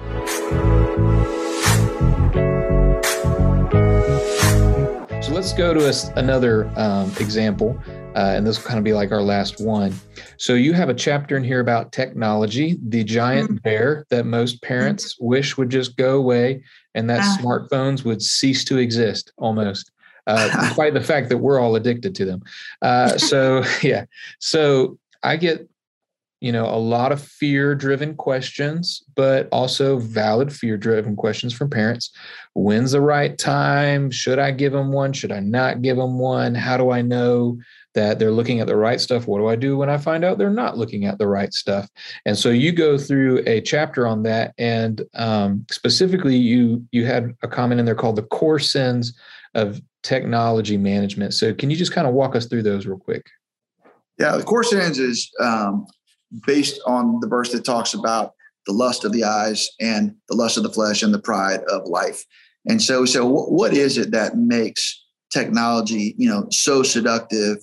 So 5.24 5.32
let's 5.32 5.52
go 5.52 5.74
to 5.74 5.88
a, 5.88 6.18
another 6.18 6.70
um, 6.76 7.10
example 7.18 7.80
uh, 8.14 8.32
and 8.34 8.46
this 8.46 8.58
will 8.58 8.68
kind 8.68 8.78
of 8.78 8.84
be 8.84 8.92
like 8.92 9.10
our 9.10 9.22
last 9.22 9.60
one. 9.60 9.94
So 10.36 10.54
you 10.54 10.72
have 10.72 10.88
a 10.88 10.94
chapter 10.94 11.36
in 11.36 11.44
here 11.44 11.60
about 11.60 11.92
technology, 11.92 12.78
the 12.88 13.02
giant 13.02 13.48
mm-hmm. 13.48 13.56
bear 13.58 14.06
that 14.10 14.24
most 14.24 14.62
parents 14.62 15.14
mm-hmm. 15.14 15.26
wish 15.26 15.56
would 15.56 15.70
just 15.70 15.96
go 15.96 16.16
away, 16.16 16.62
and 16.94 17.10
that 17.10 17.20
uh, 17.20 17.36
smartphones 17.38 18.04
would 18.04 18.22
cease 18.22 18.64
to 18.66 18.78
exist 18.78 19.32
almost, 19.36 19.90
uh, 20.26 20.48
despite 20.68 20.94
the 20.94 21.00
fact 21.00 21.28
that 21.28 21.38
we're 21.38 21.58
all 21.58 21.76
addicted 21.76 22.14
to 22.14 22.24
them. 22.24 22.42
Uh, 22.82 23.08
so 23.18 23.64
yeah, 23.82 24.04
so 24.38 24.98
I 25.22 25.36
get 25.36 25.68
you 26.40 26.52
know 26.52 26.66
a 26.66 26.76
lot 26.76 27.10
of 27.10 27.22
fear 27.22 27.74
driven 27.74 28.14
questions 28.14 29.02
but 29.14 29.48
also 29.50 29.98
valid 29.98 30.52
fear 30.52 30.76
driven 30.76 31.16
questions 31.16 31.54
from 31.54 31.70
parents 31.70 32.10
when's 32.52 32.92
the 32.92 33.00
right 33.00 33.38
time 33.38 34.10
should 34.10 34.38
i 34.38 34.50
give 34.50 34.72
them 34.72 34.92
one 34.92 35.10
should 35.10 35.32
i 35.32 35.40
not 35.40 35.80
give 35.80 35.96
them 35.96 36.18
one 36.18 36.54
how 36.54 36.76
do 36.76 36.90
i 36.90 37.00
know 37.00 37.56
that 37.94 38.18
they're 38.18 38.30
looking 38.30 38.60
at 38.60 38.66
the 38.66 38.76
right 38.76 39.00
stuff. 39.00 39.26
What 39.26 39.38
do 39.38 39.46
I 39.46 39.56
do 39.56 39.76
when 39.76 39.88
I 39.88 39.98
find 39.98 40.24
out 40.24 40.38
they're 40.38 40.50
not 40.50 40.76
looking 40.76 41.04
at 41.04 41.18
the 41.18 41.26
right 41.26 41.52
stuff? 41.52 41.88
And 42.26 42.36
so 42.36 42.50
you 42.50 42.72
go 42.72 42.98
through 42.98 43.42
a 43.46 43.60
chapter 43.60 44.06
on 44.06 44.22
that, 44.24 44.54
and 44.58 45.02
um, 45.14 45.64
specifically, 45.70 46.36
you 46.36 46.84
you 46.90 47.06
had 47.06 47.34
a 47.42 47.48
comment 47.48 47.80
in 47.80 47.86
there 47.86 47.94
called 47.94 48.16
the 48.16 48.22
core 48.22 48.58
sins 48.58 49.16
of 49.54 49.80
technology 50.02 50.76
management. 50.76 51.34
So 51.34 51.54
can 51.54 51.70
you 51.70 51.76
just 51.76 51.92
kind 51.92 52.06
of 52.06 52.14
walk 52.14 52.36
us 52.36 52.46
through 52.46 52.62
those 52.62 52.86
real 52.86 52.98
quick? 52.98 53.24
Yeah, 54.18 54.36
the 54.36 54.44
core 54.44 54.64
sins 54.64 54.98
is 54.98 55.30
um, 55.40 55.86
based 56.46 56.80
on 56.86 57.18
the 57.20 57.28
verse 57.28 57.52
that 57.52 57.64
talks 57.64 57.94
about 57.94 58.32
the 58.66 58.72
lust 58.72 59.04
of 59.04 59.12
the 59.12 59.24
eyes 59.24 59.68
and 59.80 60.14
the 60.28 60.36
lust 60.36 60.56
of 60.56 60.62
the 60.62 60.72
flesh 60.72 61.02
and 61.02 61.12
the 61.12 61.20
pride 61.20 61.60
of 61.68 61.86
life. 61.86 62.24
And 62.66 62.82
so, 62.82 63.04
so 63.04 63.26
what 63.26 63.74
is 63.74 63.98
it 63.98 64.10
that 64.12 64.36
makes 64.36 65.02
technology, 65.30 66.14
you 66.16 66.28
know, 66.28 66.46
so 66.50 66.82
seductive 66.82 67.58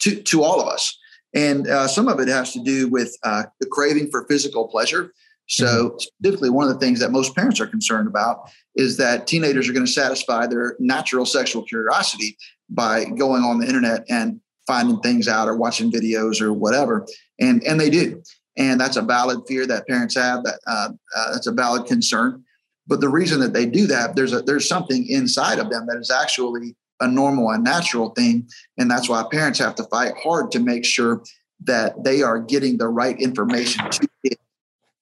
to 0.00 0.22
to 0.22 0.42
all 0.42 0.60
of 0.60 0.68
us? 0.68 0.98
And 1.34 1.66
uh, 1.66 1.88
some 1.88 2.06
of 2.08 2.20
it 2.20 2.28
has 2.28 2.52
to 2.52 2.62
do 2.62 2.88
with 2.88 3.16
uh, 3.24 3.44
the 3.60 3.66
craving 3.66 4.10
for 4.10 4.24
physical 4.28 4.68
pleasure. 4.68 5.12
So, 5.46 5.66
mm-hmm. 5.66 5.98
specifically, 5.98 6.50
one 6.50 6.66
of 6.66 6.72
the 6.72 6.78
things 6.78 7.00
that 7.00 7.10
most 7.10 7.34
parents 7.34 7.60
are 7.60 7.66
concerned 7.66 8.08
about 8.08 8.48
is 8.76 8.96
that 8.96 9.26
teenagers 9.26 9.68
are 9.68 9.72
going 9.72 9.84
to 9.84 9.92
satisfy 9.92 10.46
their 10.46 10.76
natural 10.78 11.26
sexual 11.26 11.64
curiosity 11.64 12.36
by 12.70 13.04
going 13.04 13.42
on 13.42 13.58
the 13.58 13.66
internet 13.66 14.04
and 14.08 14.40
finding 14.66 15.00
things 15.00 15.28
out 15.28 15.48
or 15.48 15.56
watching 15.56 15.92
videos 15.92 16.40
or 16.40 16.52
whatever. 16.52 17.06
And 17.38 17.62
and 17.64 17.78
they 17.78 17.90
do, 17.90 18.22
and 18.56 18.80
that's 18.80 18.96
a 18.96 19.02
valid 19.02 19.40
fear 19.46 19.66
that 19.66 19.86
parents 19.86 20.14
have. 20.14 20.44
That 20.44 20.60
uh, 20.66 20.90
uh, 21.16 21.32
that's 21.32 21.46
a 21.46 21.52
valid 21.52 21.86
concern. 21.86 22.42
But 22.86 23.00
the 23.00 23.08
reason 23.08 23.40
that 23.40 23.52
they 23.52 23.66
do 23.66 23.86
that, 23.88 24.14
there's 24.14 24.32
a 24.32 24.40
there's 24.40 24.68
something 24.68 25.06
inside 25.08 25.58
of 25.58 25.68
them 25.68 25.86
that 25.88 25.98
is 25.98 26.10
actually 26.10 26.74
a 27.04 27.08
normal 27.08 27.50
and 27.50 27.62
natural 27.62 28.08
thing, 28.18 28.48
and 28.78 28.90
that's 28.90 29.08
why 29.08 29.22
parents 29.30 29.58
have 29.58 29.74
to 29.76 29.84
fight 29.84 30.14
hard 30.22 30.50
to 30.52 30.60
make 30.60 30.84
sure 30.96 31.22
that 31.70 31.90
they 32.04 32.22
are 32.22 32.38
getting 32.52 32.78
the 32.78 32.88
right 32.88 33.16
information 33.20 33.80
to 33.90 34.08
it, 34.24 34.38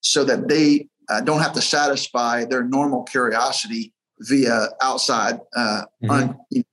so 0.00 0.24
that 0.24 0.48
they 0.48 0.88
uh, 1.10 1.20
don't 1.20 1.42
have 1.46 1.54
to 1.54 1.62
satisfy 1.62 2.44
their 2.44 2.64
normal 2.64 3.02
curiosity 3.14 3.92
via 4.28 4.68
outside 4.80 5.40
uh, 5.56 5.82
mm-hmm. 6.02 6.10
un, 6.10 6.64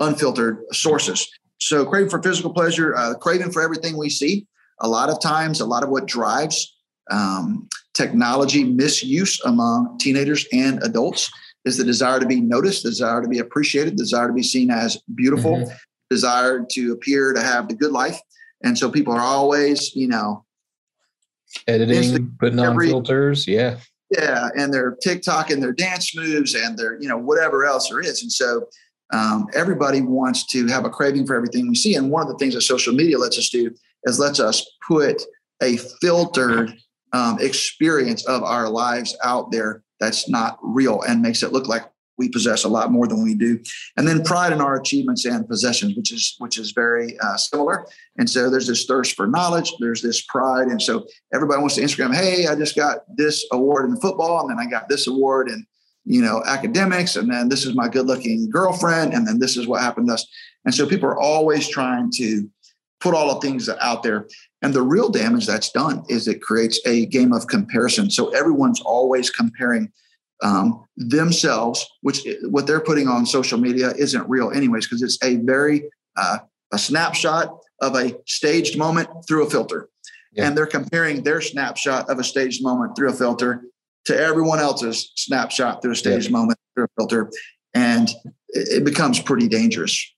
unfiltered 0.00 0.56
sources. 0.72 1.28
So 1.58 1.84
craving 1.84 2.10
for 2.10 2.22
physical 2.22 2.52
pleasure, 2.52 2.96
uh, 2.96 3.14
craving 3.14 3.52
for 3.52 3.62
everything 3.62 3.96
we 3.96 4.10
see. 4.10 4.46
A 4.80 4.88
lot 4.88 5.10
of 5.10 5.20
times, 5.20 5.60
a 5.60 5.66
lot 5.66 5.82
of 5.82 5.90
what 5.90 6.06
drives 6.06 6.74
um, 7.10 7.68
technology 7.92 8.64
misuse 8.64 9.40
among 9.44 9.98
teenagers 9.98 10.46
and 10.52 10.82
adults 10.82 11.30
is 11.64 11.76
the 11.76 11.84
desire 11.84 12.20
to 12.20 12.26
be 12.26 12.40
noticed, 12.40 12.82
the 12.82 12.90
desire 12.90 13.20
to 13.22 13.28
be 13.28 13.38
appreciated, 13.38 13.94
the 13.94 14.02
desire 14.02 14.28
to 14.28 14.32
be 14.32 14.42
seen 14.42 14.70
as 14.70 14.98
beautiful, 15.14 15.56
mm-hmm. 15.56 15.74
desire 16.08 16.64
to 16.70 16.92
appear 16.92 17.32
to 17.32 17.42
have 17.42 17.68
the 17.68 17.74
good 17.74 17.92
life. 17.92 18.18
And 18.62 18.76
so 18.78 18.90
people 18.90 19.12
are 19.12 19.20
always, 19.20 19.94
you 19.94 20.08
know, 20.08 20.44
editing, 21.66 22.34
putting 22.38 22.58
on 22.58 22.66
every, 22.66 22.88
filters. 22.88 23.46
Yeah. 23.46 23.78
Yeah. 24.10 24.48
And 24.56 24.72
their 24.72 24.96
TikTok 25.02 25.50
and 25.50 25.62
their 25.62 25.72
dance 25.72 26.16
moves 26.16 26.54
and 26.54 26.76
their, 26.76 27.00
you 27.00 27.08
know, 27.08 27.18
whatever 27.18 27.64
else 27.64 27.88
there 27.88 28.00
is. 28.00 28.22
And 28.22 28.32
so 28.32 28.68
um, 29.12 29.46
everybody 29.54 30.00
wants 30.00 30.46
to 30.48 30.66
have 30.68 30.84
a 30.84 30.90
craving 30.90 31.26
for 31.26 31.36
everything 31.36 31.68
we 31.68 31.74
see. 31.74 31.94
And 31.94 32.10
one 32.10 32.22
of 32.22 32.28
the 32.28 32.38
things 32.38 32.54
that 32.54 32.62
social 32.62 32.94
media 32.94 33.18
lets 33.18 33.38
us 33.38 33.50
do 33.50 33.70
is 34.04 34.18
lets 34.18 34.40
us 34.40 34.66
put 34.86 35.22
a 35.62 35.76
filtered 36.00 36.74
um, 37.12 37.38
experience 37.40 38.24
of 38.26 38.42
our 38.42 38.68
lives 38.68 39.16
out 39.24 39.50
there 39.50 39.82
that's 40.00 40.28
not 40.28 40.58
real 40.62 41.02
and 41.02 41.22
makes 41.22 41.42
it 41.42 41.52
look 41.52 41.68
like 41.68 41.84
we 42.18 42.28
possess 42.28 42.64
a 42.64 42.68
lot 42.68 42.92
more 42.92 43.06
than 43.06 43.22
we 43.22 43.34
do. 43.34 43.58
And 43.96 44.06
then 44.06 44.22
pride 44.22 44.52
in 44.52 44.60
our 44.60 44.78
achievements 44.78 45.24
and 45.24 45.48
possessions 45.48 45.96
which 45.96 46.12
is 46.12 46.34
which 46.38 46.58
is 46.58 46.72
very 46.72 47.18
uh, 47.20 47.36
similar. 47.36 47.86
And 48.18 48.28
so 48.28 48.50
there's 48.50 48.66
this 48.66 48.84
thirst 48.84 49.16
for 49.16 49.26
knowledge 49.26 49.72
there's 49.80 50.02
this 50.02 50.20
pride. 50.22 50.68
And 50.68 50.82
so 50.82 51.06
everybody 51.32 51.60
wants 51.60 51.76
to 51.76 51.82
instagram 51.82 52.14
hey 52.14 52.46
i 52.46 52.54
just 52.54 52.76
got 52.76 53.04
this 53.16 53.46
award 53.52 53.88
in 53.88 53.96
football 53.96 54.40
and 54.40 54.50
then 54.50 54.64
i 54.64 54.68
got 54.68 54.88
this 54.88 55.06
award 55.06 55.48
in 55.48 55.66
you 56.04 56.22
know, 56.22 56.42
academics, 56.46 57.16
and 57.16 57.30
then 57.30 57.48
this 57.48 57.64
is 57.64 57.74
my 57.74 57.88
good 57.88 58.06
looking 58.06 58.48
girlfriend, 58.50 59.12
and 59.12 59.26
then 59.26 59.38
this 59.38 59.56
is 59.56 59.66
what 59.66 59.80
happened 59.80 60.08
to 60.08 60.14
us. 60.14 60.26
And 60.64 60.74
so 60.74 60.86
people 60.86 61.08
are 61.08 61.18
always 61.18 61.68
trying 61.68 62.10
to 62.16 62.48
put 63.00 63.14
all 63.14 63.34
the 63.34 63.40
things 63.46 63.68
out 63.68 64.02
there. 64.02 64.26
And 64.62 64.74
the 64.74 64.82
real 64.82 65.08
damage 65.08 65.46
that's 65.46 65.70
done 65.70 66.04
is 66.08 66.28
it 66.28 66.42
creates 66.42 66.80
a 66.86 67.06
game 67.06 67.32
of 67.32 67.46
comparison. 67.46 68.10
So 68.10 68.28
everyone's 68.30 68.80
always 68.80 69.30
comparing 69.30 69.90
um, 70.42 70.84
themselves, 70.96 71.86
which 72.02 72.26
what 72.44 72.66
they're 72.66 72.80
putting 72.80 73.08
on 73.08 73.26
social 73.26 73.58
media 73.58 73.92
isn't 73.96 74.28
real, 74.28 74.50
anyways, 74.50 74.86
because 74.86 75.02
it's 75.02 75.18
a 75.22 75.36
very 75.36 75.84
uh, 76.16 76.38
a 76.72 76.78
snapshot 76.78 77.58
of 77.80 77.94
a 77.96 78.16
staged 78.26 78.78
moment 78.78 79.08
through 79.26 79.46
a 79.46 79.50
filter. 79.50 79.88
Yeah. 80.32 80.46
And 80.46 80.56
they're 80.56 80.66
comparing 80.66 81.22
their 81.22 81.40
snapshot 81.40 82.08
of 82.08 82.18
a 82.18 82.24
staged 82.24 82.62
moment 82.62 82.96
through 82.96 83.10
a 83.10 83.12
filter 83.12 83.62
to 84.04 84.18
everyone 84.18 84.60
else's 84.60 85.12
snapshot 85.16 85.82
through 85.82 85.92
a 85.92 85.96
staged 85.96 86.26
yeah. 86.26 86.32
moment 86.32 86.58
through 86.74 86.84
a 86.84 86.88
filter. 86.96 87.30
And 87.74 88.08
it, 88.48 88.84
becomes 88.84 89.20
pretty 89.20 89.48
dangerous. 89.48 90.12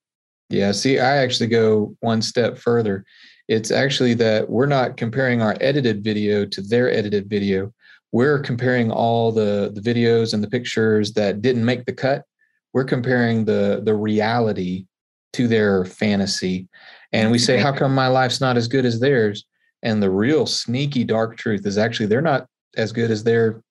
Yeah. 0.52 0.72
See, 0.72 0.98
I 0.98 1.18
actually 1.18 1.48
go 1.48 1.96
one 2.00 2.22
step 2.22 2.58
further. 2.58 3.04
It's 3.48 3.70
actually 3.70 4.14
that 4.14 4.48
we're 4.48 4.66
not 4.66 4.96
comparing 4.96 5.42
our 5.42 5.56
edited 5.60 6.04
video 6.04 6.44
to 6.46 6.60
their 6.60 6.90
edited 6.90 7.28
video. 7.28 7.72
We're 8.12 8.38
comparing 8.38 8.90
all 8.90 9.32
the, 9.32 9.72
the 9.74 9.80
videos 9.80 10.34
and 10.34 10.42
the 10.42 10.50
pictures 10.50 11.12
that 11.14 11.42
didn't 11.42 11.64
make 11.64 11.86
the 11.86 11.92
cut. 11.92 12.24
We're 12.72 12.84
comparing 12.84 13.44
the 13.44 13.82
the 13.84 13.94
reality 13.94 14.86
to 15.34 15.48
their 15.48 15.84
fantasy. 15.84 16.68
And 17.12 17.30
we 17.30 17.38
say, 17.38 17.58
how 17.58 17.72
come 17.72 17.94
my 17.94 18.08
life's 18.08 18.40
not 18.40 18.56
as 18.56 18.68
good 18.68 18.86
as 18.86 19.00
theirs? 19.00 19.44
And 19.82 20.02
the 20.02 20.10
real 20.10 20.46
sneaky 20.46 21.04
dark 21.04 21.36
truth 21.36 21.66
is 21.66 21.76
actually 21.76 22.06
they're 22.06 22.20
not 22.22 22.46
as 22.76 22.92
good 22.92 23.10
as 23.10 23.24
their 23.24 23.62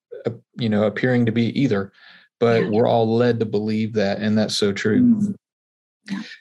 you 0.57 0.69
know 0.69 0.83
appearing 0.83 1.25
to 1.25 1.31
be 1.31 1.47
either 1.59 1.91
but 2.39 2.63
yeah. 2.63 2.69
we're 2.69 2.87
all 2.87 3.15
led 3.15 3.39
to 3.39 3.45
believe 3.45 3.93
that 3.93 4.19
and 4.19 4.37
that's 4.37 4.55
so 4.55 4.71
true 4.71 5.01
mm-hmm. 5.01 5.31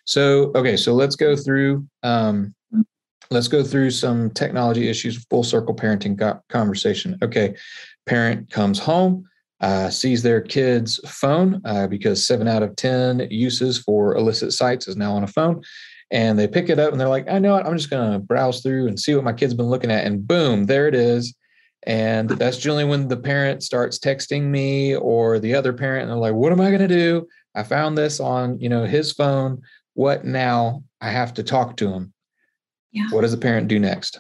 So 0.05 0.53
okay 0.55 0.77
so 0.77 0.93
let's 0.93 1.17
go 1.17 1.37
through 1.37 1.87
um, 2.03 2.55
let's 3.31 3.49
go 3.49 3.63
through 3.63 3.91
some 3.91 4.31
technology 4.31 4.89
issues 4.89 5.25
full 5.27 5.45
circle 5.45 5.75
parenting 5.75 6.41
conversation. 6.49 7.19
Okay 7.23 7.55
parent 8.07 8.51
comes 8.51 8.79
home 8.79 9.25
uh, 9.61 9.91
sees 9.91 10.23
their 10.23 10.41
kid's 10.41 10.99
phone 11.07 11.61
uh, 11.67 11.87
because 11.87 12.27
seven 12.27 12.49
out 12.49 12.63
of 12.63 12.75
ten 12.77 13.27
uses 13.31 13.79
for 13.79 14.17
illicit 14.17 14.53
sites 14.53 14.89
is 14.89 14.97
now 14.97 15.13
on 15.13 15.23
a 15.23 15.29
phone 15.29 15.63
and 16.11 16.39
they 16.39 16.49
pick 16.49 16.71
it 16.71 16.79
up 16.79 16.91
and 16.91 17.01
they're 17.01 17.09
like 17.09 17.29
i 17.31 17.39
know 17.39 17.53
what 17.53 17.67
i'm 17.67 17.77
just 17.77 17.91
going 17.91 18.11
to 18.13 18.19
browse 18.19 18.63
through 18.63 18.89
and 18.89 18.99
see 18.99 19.15
what 19.15 19.23
my 19.23 19.33
kid's 19.33 19.55
been 19.55 19.67
looking 19.69 19.91
at 19.91 20.07
and 20.07 20.27
boom 20.27 20.65
there 20.65 20.89
it 20.89 20.95
is. 20.95 21.35
And 21.85 22.29
that's 22.29 22.59
generally 22.59 22.85
when 22.85 23.09
the 23.09 23.17
parent 23.17 23.63
starts 23.63 23.99
texting 23.99 24.43
me 24.45 24.95
or 24.97 25.39
the 25.39 25.55
other 25.55 25.73
parent, 25.73 26.03
and 26.03 26.11
they're 26.11 26.19
like, 26.19 26.35
what 26.35 26.53
am 26.53 26.61
I 26.61 26.69
going 26.69 26.81
to 26.81 26.89
do? 26.89 27.27
I 27.55 27.63
found 27.63 27.99
this 27.99 28.21
on, 28.21 28.59
you 28.61 28.69
know, 28.69 28.85
his 28.85 29.13
phone. 29.13 29.63
What 29.95 30.25
now? 30.25 30.85
I 31.01 31.11
have 31.11 31.35
to 31.35 31.43
talk 31.43 31.77
to 31.79 31.91
him. 31.93 32.13
Yeah. 32.93 33.09
What 33.11 33.23
does 33.23 33.33
a 33.33 33.39
parent 33.39 33.69
do 33.69 33.79
next? 33.79 34.19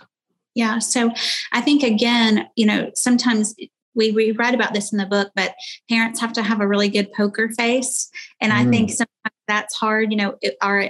Yeah. 0.54 0.78
So 0.78 1.12
I 1.52 1.60
think 1.60 1.82
again, 1.82 2.48
you 2.56 2.66
know, 2.66 2.90
sometimes 2.94 3.54
we, 3.94 4.12
we 4.12 4.32
write 4.32 4.54
about 4.54 4.74
this 4.74 4.92
in 4.92 4.98
the 4.98 5.06
book, 5.06 5.30
but 5.34 5.54
parents 5.88 6.20
have 6.20 6.32
to 6.34 6.42
have 6.42 6.60
a 6.60 6.66
really 6.66 6.88
good 6.88 7.12
poker 7.12 7.48
face. 7.50 8.10
And 8.40 8.52
I 8.52 8.64
think 8.64 8.90
mm. 8.90 8.94
sometimes 8.94 9.36
that's 9.46 9.76
hard. 9.76 10.10
You 10.10 10.16
know, 10.16 10.36
it, 10.40 10.56
our 10.62 10.88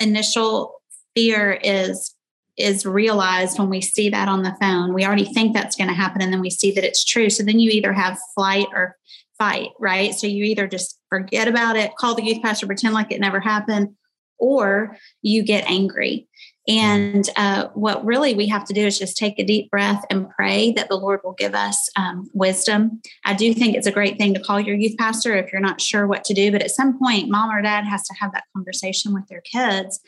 initial 0.00 0.74
fear 1.14 1.58
is 1.62 2.14
is 2.58 2.84
realized 2.84 3.58
when 3.58 3.70
we 3.70 3.80
see 3.80 4.10
that 4.10 4.28
on 4.28 4.42
the 4.42 4.54
phone. 4.60 4.92
We 4.92 5.06
already 5.06 5.24
think 5.24 5.54
that's 5.54 5.74
going 5.74 5.88
to 5.88 5.94
happen 5.94 6.20
and 6.20 6.30
then 6.32 6.42
we 6.42 6.50
see 6.50 6.70
that 6.72 6.84
it's 6.84 7.02
true. 7.02 7.30
So 7.30 7.42
then 7.42 7.58
you 7.58 7.70
either 7.70 7.94
have 7.94 8.18
flight 8.34 8.66
or 8.74 8.96
fight, 9.42 9.70
right? 9.80 10.14
So 10.14 10.26
you 10.26 10.44
either 10.44 10.66
just 10.66 10.98
forget 11.08 11.48
about 11.48 11.76
it, 11.76 11.96
call 11.96 12.14
the 12.14 12.22
youth 12.22 12.42
pastor, 12.42 12.66
pretend 12.66 12.94
like 12.94 13.10
it 13.10 13.20
never 13.20 13.40
happened, 13.40 13.94
or 14.38 14.96
you 15.22 15.42
get 15.42 15.68
angry. 15.68 16.28
And 16.68 17.28
uh, 17.36 17.68
what 17.74 18.04
really 18.04 18.34
we 18.34 18.46
have 18.46 18.64
to 18.66 18.74
do 18.74 18.86
is 18.86 18.98
just 18.98 19.16
take 19.16 19.38
a 19.38 19.44
deep 19.44 19.68
breath 19.70 20.04
and 20.10 20.30
pray 20.30 20.70
that 20.72 20.88
the 20.88 20.96
Lord 20.96 21.20
will 21.24 21.32
give 21.32 21.54
us 21.54 21.88
um, 21.96 22.30
wisdom. 22.34 23.00
I 23.24 23.34
do 23.34 23.52
think 23.52 23.74
it's 23.74 23.88
a 23.88 23.92
great 23.92 24.16
thing 24.16 24.32
to 24.34 24.40
call 24.40 24.60
your 24.60 24.76
youth 24.76 24.96
pastor 24.96 25.34
if 25.34 25.50
you're 25.50 25.60
not 25.60 25.80
sure 25.80 26.06
what 26.06 26.24
to 26.24 26.34
do, 26.34 26.52
but 26.52 26.62
at 26.62 26.70
some 26.70 26.96
point, 26.98 27.28
mom 27.28 27.50
or 27.50 27.62
dad 27.62 27.84
has 27.84 28.04
to 28.04 28.14
have 28.20 28.32
that 28.32 28.44
conversation 28.54 29.12
with 29.12 29.26
their 29.28 29.40
kids 29.40 30.00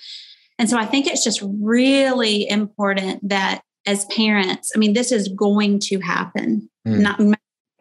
and 0.59 0.71
so 0.71 0.79
I 0.79 0.87
think 0.87 1.07
it's 1.07 1.25
just 1.25 1.43
really 1.43 2.49
important 2.49 3.29
that 3.29 3.63
as 3.87 4.05
parents, 4.07 4.73
I 4.75 4.79
mean, 4.79 4.93
this 4.93 5.13
is 5.13 5.29
going 5.29 5.81
to 5.81 5.99
happen, 5.99 6.71
mm. 6.87 6.99
not 6.99 7.21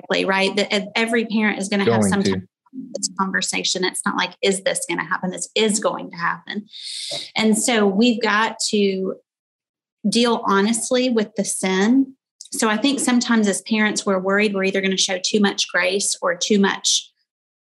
magically, 0.10 0.25
right? 0.25 0.55
That 0.55 0.89
every 0.95 1.25
parent 1.25 1.60
is 1.60 1.69
going 1.69 1.86
to 1.86 1.91
have 1.91 2.03
some 2.03 2.24
to. 2.24 2.41
this 2.93 3.10
conversation. 3.19 3.83
It's 3.83 4.01
not 4.05 4.15
like, 4.17 4.36
is 4.41 4.63
this 4.63 4.86
going 4.88 5.00
to 5.00 5.05
happen? 5.05 5.31
This 5.31 5.50
is 5.55 5.79
going 5.79 6.12
to 6.12 6.17
happen. 6.17 6.67
And 7.36 7.57
so 7.57 7.86
we've 7.86 8.22
got 8.22 8.57
to 8.69 9.15
deal 10.10 10.43
honestly 10.45 11.10
with 11.10 11.36
the 11.36 11.45
sin. 11.45 12.15
So 12.51 12.69
I 12.69 12.77
think 12.77 13.00
sometimes 13.00 13.48
as 13.48 13.62
parents, 13.62 14.05
we're 14.05 14.19
worried 14.19 14.53
we're 14.53 14.65
either 14.65 14.81
going 14.81 14.91
to 14.91 14.98
show 14.98 15.17
too 15.24 15.39
much 15.39 15.72
grace 15.72 16.15
or 16.22 16.36
too 16.36 16.60
much 16.60 17.10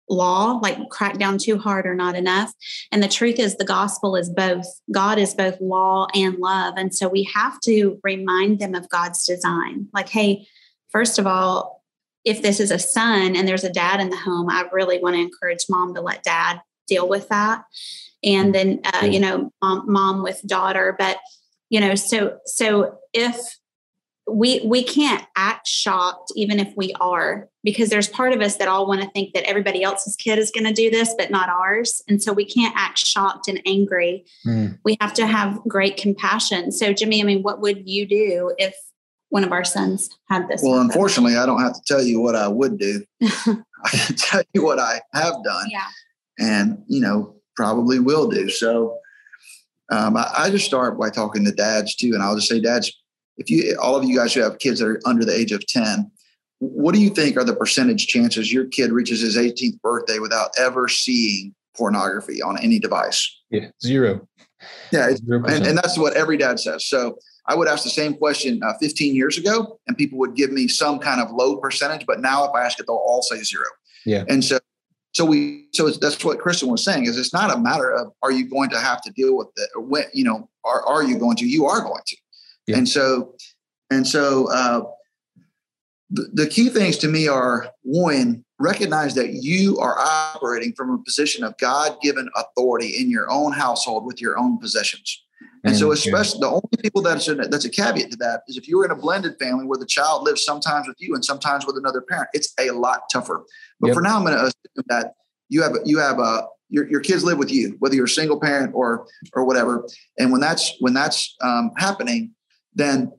law, 0.09 0.59
like 0.61 0.89
crack 0.89 1.17
down 1.17 1.37
too 1.37 1.57
hard 1.57 1.85
or 1.85 1.95
not 1.95 2.15
enough. 2.15 2.51
And 2.91 3.01
the 3.01 3.07
truth 3.07 3.39
is, 3.39 3.55
the 3.55 3.63
gospel 3.63 4.17
is 4.17 4.29
both. 4.29 4.65
God 4.91 5.17
is 5.17 5.33
both 5.33 5.61
law 5.61 6.07
and 6.13 6.37
love. 6.39 6.73
And 6.75 6.93
so 6.93 7.07
we 7.07 7.23
have 7.33 7.59
to 7.61 7.97
remind 8.03 8.59
them 8.59 8.75
of 8.75 8.89
God's 8.89 9.25
design. 9.25 9.87
Like, 9.93 10.09
hey, 10.09 10.47
first 10.89 11.17
of 11.17 11.25
all, 11.25 11.80
if 12.23 12.41
this 12.41 12.59
is 12.59 12.71
a 12.71 12.79
son 12.79 13.35
and 13.35 13.47
there's 13.47 13.63
a 13.63 13.71
dad 13.71 13.99
in 13.99 14.09
the 14.09 14.17
home, 14.17 14.49
I 14.49 14.65
really 14.71 14.99
want 14.99 15.15
to 15.15 15.21
encourage 15.21 15.65
mom 15.69 15.93
to 15.95 16.01
let 16.01 16.23
dad 16.23 16.61
deal 16.87 17.07
with 17.07 17.29
that. 17.29 17.63
And 18.23 18.53
then, 18.53 18.81
uh, 18.93 19.05
you 19.05 19.19
know, 19.19 19.51
mom, 19.61 19.91
mom 19.91 20.23
with 20.23 20.41
daughter. 20.45 20.95
But 20.97 21.17
you 21.71 21.79
know 21.79 21.95
so 21.95 22.37
so 22.45 22.99
if 23.13 23.57
we 24.27 24.61
we 24.63 24.83
can't 24.83 25.25
act 25.35 25.67
shocked 25.67 26.31
even 26.35 26.59
if 26.59 26.71
we 26.77 26.93
are 26.99 27.49
because 27.63 27.89
there's 27.89 28.07
part 28.07 28.33
of 28.33 28.41
us 28.41 28.57
that 28.57 28.67
all 28.67 28.87
want 28.87 29.01
to 29.01 29.09
think 29.09 29.33
that 29.33 29.43
everybody 29.49 29.81
else's 29.81 30.15
kid 30.15 30.37
is 30.37 30.51
going 30.51 30.65
to 30.65 30.73
do 30.73 30.91
this 30.91 31.15
but 31.17 31.31
not 31.31 31.49
ours 31.49 32.03
and 32.07 32.21
so 32.21 32.31
we 32.31 32.45
can't 32.45 32.75
act 32.77 32.99
shocked 32.99 33.47
and 33.47 33.61
angry 33.65 34.23
mm. 34.45 34.77
we 34.83 34.95
have 35.01 35.13
to 35.13 35.25
have 35.25 35.59
great 35.67 35.97
compassion 35.97 36.71
so 36.71 36.93
jimmy 36.93 37.19
i 37.21 37.23
mean 37.23 37.41
what 37.41 37.61
would 37.61 37.89
you 37.89 38.05
do 38.05 38.53
if 38.57 38.75
one 39.31 39.43
of 39.43 39.51
our 39.51 39.63
sons 39.63 40.09
had 40.29 40.47
this 40.47 40.61
well 40.61 40.73
happen? 40.73 40.91
unfortunately 40.91 41.35
i 41.35 41.45
don't 41.45 41.61
have 41.61 41.73
to 41.73 41.81
tell 41.87 42.01
you 42.01 42.21
what 42.21 42.35
i 42.35 42.47
would 42.47 42.77
do. 42.77 43.03
I 43.83 43.89
can 43.89 44.15
tell 44.15 44.43
you 44.53 44.63
what 44.63 44.77
i 44.77 45.01
have 45.13 45.35
done 45.43 45.67
yeah. 45.69 45.87
and 46.37 46.83
you 46.87 47.01
know 47.01 47.35
probably 47.55 47.99
will 47.99 48.29
do. 48.29 48.49
So 48.49 48.97
um, 49.91 50.15
I, 50.15 50.31
I 50.37 50.49
just 50.49 50.65
start 50.65 50.97
by 50.97 51.09
talking 51.09 51.43
to 51.45 51.51
dads 51.51 51.95
too 51.95 52.11
and 52.13 52.21
i'll 52.21 52.35
just 52.35 52.49
say 52.49 52.59
dads 52.59 52.91
if 53.37 53.49
you 53.49 53.77
all 53.81 53.95
of 53.95 54.03
you 54.03 54.15
guys 54.15 54.33
who 54.33 54.41
have 54.41 54.59
kids 54.59 54.79
that 54.79 54.87
are 54.87 55.01
under 55.05 55.25
the 55.25 55.35
age 55.35 55.51
of 55.51 55.65
10 55.65 56.11
what 56.59 56.93
do 56.93 57.01
you 57.01 57.09
think 57.09 57.37
are 57.37 57.43
the 57.43 57.55
percentage 57.55 58.05
chances 58.05 58.53
your 58.53 58.65
kid 58.65 58.91
reaches 58.91 59.21
his 59.21 59.35
18th 59.35 59.81
birthday 59.81 60.19
without 60.19 60.51
ever 60.59 60.87
seeing 60.87 61.55
pornography 61.75 62.41
on 62.41 62.57
any 62.59 62.79
device? 62.79 63.35
Yeah 63.49 63.69
zero. 63.83 64.27
Yeah 64.91 65.09
and, 65.09 65.65
and, 65.65 65.77
that's 65.77 65.97
what 65.97 66.13
every 66.13 66.37
dad 66.37 66.59
says. 66.59 66.85
So 66.85 67.17
i 67.47 67.55
would 67.55 67.67
ask 67.67 67.83
the 67.83 67.89
same 67.89 68.13
question 68.13 68.61
uh, 68.63 68.73
15 68.79 69.15
years 69.15 69.37
ago 69.37 69.79
and 69.87 69.97
people 69.97 70.17
would 70.19 70.35
give 70.35 70.51
me 70.51 70.67
some 70.67 70.99
kind 70.99 71.21
of 71.21 71.31
low 71.31 71.57
percentage 71.57 72.05
but 72.05 72.19
now 72.19 72.43
if 72.43 72.51
i 72.55 72.63
ask 72.63 72.79
it 72.79 72.85
they'll 72.87 72.95
all 72.95 73.21
say 73.21 73.41
zero 73.43 73.65
yeah 74.05 74.23
and 74.27 74.43
so 74.43 74.59
so 75.13 75.25
we 75.25 75.67
so 75.73 75.89
that's 75.89 76.23
what 76.23 76.39
kristen 76.39 76.69
was 76.69 76.83
saying 76.83 77.05
is 77.05 77.17
it's 77.17 77.33
not 77.33 77.53
a 77.53 77.59
matter 77.59 77.91
of 77.91 78.11
are 78.23 78.31
you 78.31 78.49
going 78.49 78.69
to 78.69 78.79
have 78.79 79.01
to 79.01 79.11
deal 79.11 79.35
with 79.35 79.47
it 79.57 79.69
when 79.75 80.05
you 80.13 80.23
know 80.23 80.49
are, 80.63 80.85
are 80.85 81.03
you 81.03 81.17
going 81.17 81.35
to 81.35 81.45
you 81.45 81.65
are 81.65 81.81
going 81.81 82.01
to 82.05 82.15
yeah. 82.67 82.77
And 82.77 82.87
so, 82.87 83.35
and 83.89 84.07
so, 84.07 84.51
uh, 84.51 84.83
the, 86.09 86.29
the 86.33 86.47
key 86.47 86.69
things 86.69 86.97
to 86.99 87.07
me 87.07 87.27
are 87.27 87.69
one, 87.83 88.43
recognize 88.59 89.15
that 89.15 89.33
you 89.33 89.79
are 89.79 89.97
operating 89.97 90.73
from 90.73 90.91
a 90.91 91.03
position 91.03 91.43
of 91.43 91.57
God 91.57 91.97
given 92.01 92.29
authority 92.35 92.97
in 92.99 93.09
your 93.09 93.31
own 93.31 93.53
household 93.53 94.05
with 94.05 94.21
your 94.21 94.37
own 94.37 94.57
possessions. 94.57 95.23
And 95.63 95.77
so, 95.77 95.91
especially 95.91 96.39
the 96.39 96.47
only 96.47 96.77
people 96.81 97.01
that's 97.01 97.27
in, 97.27 97.37
that's 97.37 97.65
a 97.65 97.69
caveat 97.69 98.09
to 98.11 98.17
that 98.17 98.41
is 98.47 98.57
if 98.57 98.67
you're 98.67 98.83
in 98.83 98.91
a 98.91 98.95
blended 98.95 99.37
family 99.39 99.65
where 99.65 99.77
the 99.77 99.85
child 99.85 100.23
lives 100.23 100.43
sometimes 100.43 100.87
with 100.87 100.97
you 100.99 101.13
and 101.13 101.23
sometimes 101.23 101.67
with 101.67 101.77
another 101.77 102.01
parent, 102.01 102.29
it's 102.33 102.53
a 102.59 102.71
lot 102.71 103.01
tougher. 103.11 103.45
But 103.79 103.87
yep. 103.87 103.95
for 103.95 104.01
now, 104.01 104.17
I'm 104.17 104.25
going 104.25 104.35
to 104.35 104.43
assume 104.43 104.85
that 104.87 105.13
you 105.49 105.61
have 105.61 105.73
you 105.85 105.99
have 105.99 106.19
a 106.19 106.47
your, 106.69 106.89
your 106.89 107.01
kids 107.01 107.23
live 107.23 107.37
with 107.37 107.51
you, 107.51 107.75
whether 107.79 107.93
you're 107.93 108.05
a 108.05 108.09
single 108.09 108.39
parent 108.39 108.71
or 108.73 109.05
or 109.33 109.45
whatever. 109.45 109.87
And 110.17 110.31
when 110.31 110.41
that's 110.41 110.73
when 110.79 110.93
that's 110.93 111.35
um, 111.41 111.71
happening, 111.77 112.33
then 112.73 113.11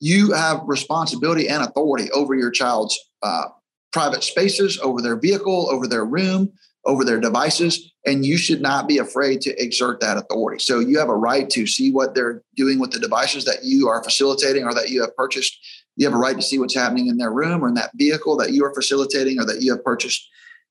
you 0.00 0.32
have 0.32 0.60
responsibility 0.66 1.48
and 1.48 1.62
authority 1.62 2.10
over 2.12 2.34
your 2.34 2.50
child's 2.50 2.98
uh, 3.22 3.46
private 3.92 4.22
spaces, 4.22 4.78
over 4.80 5.00
their 5.00 5.16
vehicle, 5.16 5.68
over 5.70 5.86
their 5.86 6.04
room, 6.04 6.52
over 6.86 7.04
their 7.04 7.20
devices, 7.20 7.92
and 8.06 8.26
you 8.26 8.36
should 8.36 8.60
not 8.60 8.86
be 8.86 8.98
afraid 8.98 9.40
to 9.42 9.62
exert 9.62 10.00
that 10.00 10.16
authority. 10.16 10.58
So 10.58 10.80
you 10.80 10.98
have 10.98 11.08
a 11.08 11.16
right 11.16 11.48
to 11.50 11.66
see 11.66 11.90
what 11.90 12.14
they're 12.14 12.42
doing 12.56 12.78
with 12.78 12.90
the 12.90 12.98
devices 12.98 13.44
that 13.46 13.64
you 13.64 13.88
are 13.88 14.02
facilitating 14.04 14.64
or 14.64 14.74
that 14.74 14.90
you 14.90 15.00
have 15.00 15.16
purchased. 15.16 15.58
You 15.96 16.06
have 16.06 16.14
a 16.14 16.18
right 16.18 16.36
to 16.36 16.42
see 16.42 16.58
what's 16.58 16.74
happening 16.74 17.06
in 17.06 17.16
their 17.16 17.32
room 17.32 17.64
or 17.64 17.68
in 17.68 17.74
that 17.74 17.92
vehicle 17.94 18.36
that 18.36 18.52
you 18.52 18.64
are 18.64 18.74
facilitating 18.74 19.40
or 19.40 19.46
that 19.46 19.62
you 19.62 19.72
have 19.72 19.84
purchased. 19.84 20.28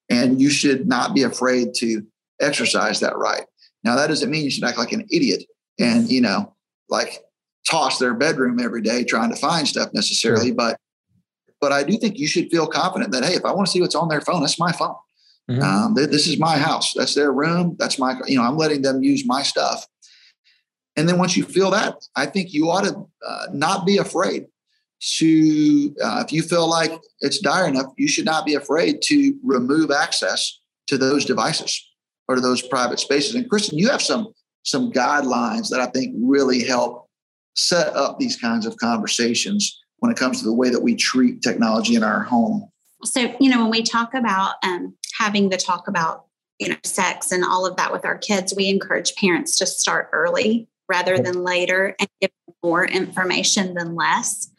And 0.09 0.41
you 0.41 0.49
should 0.49 0.87
not 0.87 1.15
be 1.15 1.23
afraid 1.23 1.73
to 1.75 2.05
exercise 2.41 2.99
that 2.99 3.17
right. 3.17 3.45
Now, 3.83 3.95
that 3.95 4.07
doesn't 4.07 4.29
mean 4.29 4.43
you 4.43 4.51
should 4.51 4.63
act 4.63 4.77
like 4.77 4.91
an 4.91 5.07
idiot 5.11 5.45
and, 5.79 6.11
you 6.11 6.21
know, 6.21 6.53
like 6.89 7.23
toss 7.67 7.97
their 7.97 8.13
bedroom 8.13 8.59
every 8.59 8.81
day 8.81 9.03
trying 9.03 9.29
to 9.29 9.35
find 9.35 9.67
stuff 9.67 9.89
necessarily, 9.93 10.51
but 10.51 10.77
but 11.59 11.71
I 11.71 11.83
do 11.83 11.97
think 11.97 12.19
you 12.19 12.27
should 12.27 12.51
feel 12.51 12.67
confident 12.67 13.13
that 13.13 13.23
hey, 13.23 13.35
if 13.35 13.45
I 13.45 13.53
want 13.53 13.67
to 13.67 13.71
see 13.71 13.79
what's 13.79 13.95
on 13.95 14.09
their 14.09 14.19
phone, 14.19 14.41
that's 14.41 14.59
my 14.59 14.73
phone. 14.73 14.95
Mm-hmm. 15.49 15.61
Um, 15.61 15.93
this 15.93 16.27
is 16.27 16.39
my 16.39 16.57
house. 16.57 16.93
That's 16.93 17.15
their 17.15 17.31
room. 17.31 17.75
That's 17.77 17.99
my 17.99 18.19
you 18.27 18.37
know 18.37 18.43
I'm 18.43 18.57
letting 18.57 18.81
them 18.81 19.03
use 19.03 19.25
my 19.25 19.43
stuff. 19.43 19.85
And 20.95 21.09
then 21.09 21.17
once 21.17 21.35
you 21.35 21.43
feel 21.43 21.71
that, 21.71 21.95
I 22.15 22.27
think 22.27 22.53
you 22.53 22.69
ought 22.69 22.85
to 22.85 23.05
uh, 23.25 23.47
not 23.51 23.85
be 23.85 23.97
afraid 23.97 24.45
to 25.17 25.93
uh, 26.01 26.23
if 26.25 26.31
you 26.31 26.41
feel 26.43 26.69
like 26.69 26.93
it's 27.19 27.39
dire 27.39 27.67
enough, 27.67 27.87
you 27.97 28.07
should 28.07 28.25
not 28.25 28.45
be 28.45 28.55
afraid 28.55 29.01
to 29.03 29.37
remove 29.43 29.91
access 29.91 30.59
to 30.87 30.97
those 30.97 31.25
devices 31.25 31.83
or 32.27 32.35
to 32.35 32.41
those 32.41 32.61
private 32.61 32.99
spaces. 32.99 33.35
And 33.35 33.49
Kristen, 33.49 33.77
you 33.77 33.89
have 33.89 34.01
some 34.01 34.33
some 34.63 34.91
guidelines 34.91 35.69
that 35.69 35.81
I 35.81 35.87
think 35.87 36.15
really 36.17 36.63
help 36.63 37.09
set 37.55 37.93
up 37.95 38.17
these 38.17 38.37
kinds 38.37 38.65
of 38.65 38.77
conversations 38.77 39.79
when 39.97 40.11
it 40.11 40.17
comes 40.17 40.39
to 40.39 40.45
the 40.45 40.53
way 40.53 40.69
that 40.69 40.81
we 40.81 40.95
treat 40.95 41.41
technology 41.41 41.95
in 41.95 42.03
our 42.03 42.21
home. 42.21 42.69
So, 43.05 43.35
you 43.39 43.49
know, 43.49 43.61
when 43.61 43.71
we 43.71 43.83
talk 43.83 44.13
about 44.13 44.55
um, 44.63 44.95
having 45.17 45.49
the 45.49 45.57
talk 45.57 45.87
about, 45.87 46.25
you 46.59 46.69
know, 46.69 46.77
sex 46.83 47.31
and 47.31 47.43
all 47.43 47.65
of 47.65 47.75
that 47.77 47.91
with 47.91 48.05
our 48.05 48.17
kids, 48.17 48.53
we 48.55 48.67
encourage 48.67 49.15
parents 49.15 49.57
to 49.57 49.65
start 49.65 50.09
early 50.13 50.67
rather 50.89 51.17
than 51.17 51.43
later 51.43 51.95
and 51.99 52.09
give 52.21 52.31
more 52.63 52.85
information 52.85 53.73
than 53.73 53.95
less. 53.95 54.49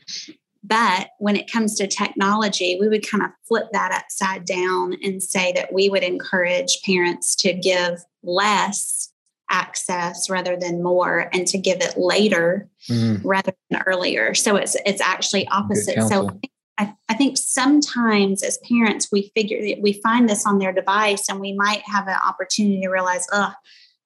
But 0.62 1.11
when 1.18 1.37
it 1.37 1.50
comes 1.50 1.76
to 1.76 1.87
technology, 1.87 2.78
we 2.80 2.88
would 2.88 3.07
kind 3.07 3.22
of 3.22 3.30
flip 3.46 3.66
that 3.72 3.92
upside 3.92 4.46
down 4.46 4.96
and 5.02 5.22
say 5.22 5.52
that 5.52 5.72
we 5.72 5.90
would 5.90 6.02
encourage 6.02 6.80
parents 6.85 7.37
to 7.37 7.52
give 7.52 8.02
less 8.22 9.11
access 9.50 10.30
rather 10.30 10.57
than 10.57 10.83
more 10.83 11.28
and 11.33 11.46
to 11.46 11.59
give 11.59 11.80
it 11.83 11.98
later 11.98 12.68
mm-hmm. 12.88 13.26
rather 13.26 13.52
than 13.68 13.83
earlier 13.87 14.33
so 14.33 14.57
it's 14.57 14.74
it's 14.87 15.02
actually 15.02 15.46
opposite 15.48 16.02
so 16.09 16.40
I, 16.78 16.92
I, 17.08 17.14
think 17.14 17.37
sometimes 17.37 18.42
as 18.42 18.58
parents 18.68 19.08
we 19.12 19.30
figure 19.34 19.58
we 19.80 20.00
find 20.02 20.28
this 20.28 20.44
on 20.44 20.58
their 20.58 20.72
device 20.72 21.28
and 21.28 21.40
we 21.40 21.52
might 21.52 21.82
have 21.87 22.08
an 22.08 22.18
opportunity 22.26 22.80
to 22.80 22.88
realize 22.88 23.26
oh 23.32 23.52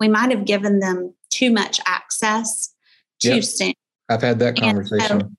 we 0.00 0.08
might 0.08 0.30
have 0.30 0.44
given 0.44 0.80
them 0.80 1.14
too 1.30 1.50
much 1.50 1.80
access 1.86 2.74
too 3.20 3.36
yep. 3.36 3.44
soon 3.44 3.72
i've 4.10 4.22
had 4.22 4.38
that 4.38 4.56
conversation 4.56 5.20
so 5.20 5.30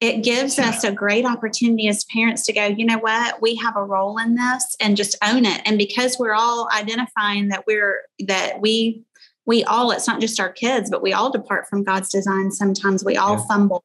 it 0.00 0.22
gives 0.22 0.58
us 0.60 0.84
a 0.84 0.92
great 0.92 1.24
opportunity 1.24 1.88
as 1.88 2.04
parents 2.04 2.44
to 2.44 2.52
go, 2.52 2.66
you 2.66 2.84
know 2.84 2.98
what, 2.98 3.42
we 3.42 3.56
have 3.56 3.76
a 3.76 3.82
role 3.82 4.16
in 4.18 4.36
this 4.36 4.76
and 4.78 4.96
just 4.96 5.16
own 5.24 5.44
it. 5.44 5.60
And 5.64 5.76
because 5.76 6.18
we're 6.18 6.34
all 6.34 6.68
identifying 6.72 7.48
that 7.48 7.64
we're 7.66 8.02
that 8.20 8.60
we 8.60 9.02
we 9.44 9.64
all, 9.64 9.90
it's 9.90 10.06
not 10.06 10.20
just 10.20 10.38
our 10.38 10.52
kids, 10.52 10.90
but 10.90 11.02
we 11.02 11.12
all 11.12 11.30
depart 11.30 11.66
from 11.68 11.82
God's 11.82 12.10
design. 12.10 12.52
Sometimes 12.52 13.02
we 13.02 13.16
all 13.16 13.38
yeah. 13.38 13.46
fumble. 13.48 13.82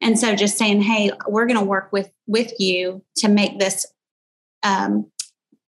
And 0.00 0.18
so 0.18 0.34
just 0.34 0.56
saying, 0.56 0.82
hey, 0.82 1.10
we're 1.26 1.46
going 1.46 1.58
to 1.58 1.64
work 1.64 1.92
with 1.92 2.10
with 2.26 2.52
you 2.58 3.02
to 3.16 3.28
make 3.28 3.58
this 3.58 3.86
um, 4.62 5.10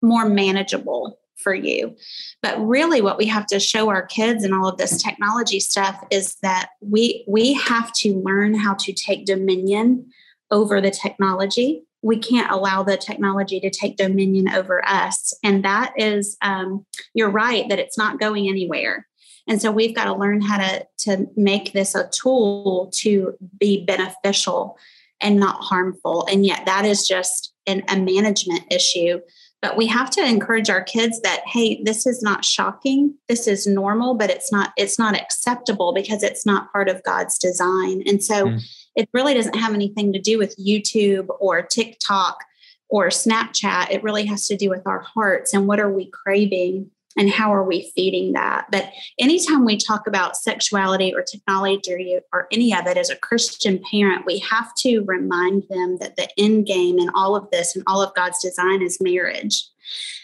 more 0.03 0.29
manageable 0.29 1.19
for 1.37 1.55
you. 1.55 1.95
But 2.43 2.59
really 2.65 3.03
what 3.03 3.19
we 3.19 3.27
have 3.27 3.47
to 3.49 3.61
show 3.61 3.91
our 3.91 4.07
kids 4.07 4.45
and 4.45 4.55
all 4.55 4.69
of 4.69 4.79
this 4.79 5.03
technology 5.03 5.61
stuff 5.61 6.03
is 6.11 6.37
that 6.43 6.71
we 6.81 7.25
we 7.29 7.53
have 7.55 7.93
to 7.95 8.21
learn 8.21 8.55
how 8.55 8.75
to 8.75 8.93
take 8.93 9.27
dominion 9.27 10.07
over 10.51 10.81
the 10.81 10.91
technology. 10.91 11.85
We 12.03 12.19
can't 12.19 12.51
allow 12.51 12.83
the 12.83 12.97
technology 12.97 13.61
to 13.61 13.71
take 13.71 13.97
dominion 13.97 14.49
over 14.49 14.87
us. 14.87 15.33
And 15.43 15.65
that 15.65 15.95
is, 15.97 16.37
um, 16.43 16.85
you're 17.15 17.31
right 17.31 17.67
that 17.71 17.79
it's 17.79 17.97
not 17.97 18.21
going 18.21 18.49
anywhere. 18.49 19.07
And 19.47 19.61
so 19.61 19.71
we've 19.71 19.95
got 19.95 20.05
to 20.05 20.15
learn 20.15 20.41
how 20.41 20.59
to, 20.59 20.87
to 20.99 21.27
make 21.37 21.73
this 21.73 21.95
a 21.95 22.09
tool 22.09 22.91
to 22.95 23.35
be 23.59 23.85
beneficial 23.85 24.79
and 25.21 25.39
not 25.39 25.57
harmful. 25.63 26.27
And 26.31 26.47
yet 26.47 26.67
that 26.67 26.85
is 26.85 27.07
just 27.07 27.53
an, 27.67 27.83
a 27.89 27.99
management 27.99 28.63
issue. 28.71 29.21
But 29.61 29.77
we 29.77 29.87
have 29.87 30.11
to 30.11 30.23
encourage 30.23 30.69
our 30.69 30.83
kids 30.83 31.21
that, 31.23 31.43
hey, 31.47 31.83
this 31.83 32.07
is 32.07 32.23
not 32.23 32.45
shocking. 32.45 33.15
This 33.29 33.47
is 33.47 33.67
normal, 33.67 34.15
but 34.15 34.29
it's 34.29 34.53
not, 34.53 34.73
it's 34.77 34.99
not 34.99 35.19
acceptable 35.19 35.95
because 35.95 36.23
it's 36.23 36.45
not 36.45 36.71
part 36.71 36.89
of 36.89 37.03
God's 37.03 37.39
design. 37.39 38.03
And 38.07 38.23
so 38.23 38.47
mm. 38.47 38.63
it 38.95 39.09
really 39.15 39.33
doesn't 39.33 39.57
have 39.57 39.73
anything 39.73 40.13
to 40.13 40.21
do 40.21 40.37
with 40.37 40.59
YouTube 40.59 41.29
or 41.41 41.63
TikTok 41.63 42.45
or 42.91 43.09
Snapchat. 43.09 43.91
It 43.91 44.03
really 44.03 44.27
has 44.27 44.47
to 44.49 44.57
do 44.57 44.69
with 44.69 44.87
our 44.87 45.01
hearts 45.01 45.55
and 45.55 45.67
what 45.67 45.81
are 45.81 45.91
we 45.91 46.11
craving 46.11 46.91
and 47.17 47.31
how 47.31 47.55
are 47.55 47.65
we 47.65 47.91
feeding 47.95 48.33
that? 48.33 48.67
But 48.71 48.91
anytime 49.19 49.65
we 49.65 49.77
talk 49.77 50.07
about 50.07 50.37
sexuality 50.37 51.15
or 51.15 51.23
technology 51.23 52.19
or 52.33 52.47
any 52.51 52.75
of 52.75 52.87
it 52.87 52.97
as 52.97 53.11
a 53.11 53.17
christian 53.17 53.81
parent 53.91 54.27
we 54.27 54.39
have 54.39 54.75
to 54.75 55.05
remind 55.07 55.65
them 55.69 55.99
that 55.99 56.17
the 56.17 56.29
end 56.39 56.67
game 56.67 56.99
in 56.99 57.11
all 57.15 57.37
of 57.37 57.51
this 57.51 57.75
and 57.75 57.85
all 57.87 58.03
of 58.03 58.15
god's 58.15 58.41
design 58.43 58.83
is 58.83 59.01
marriage. 59.01 59.65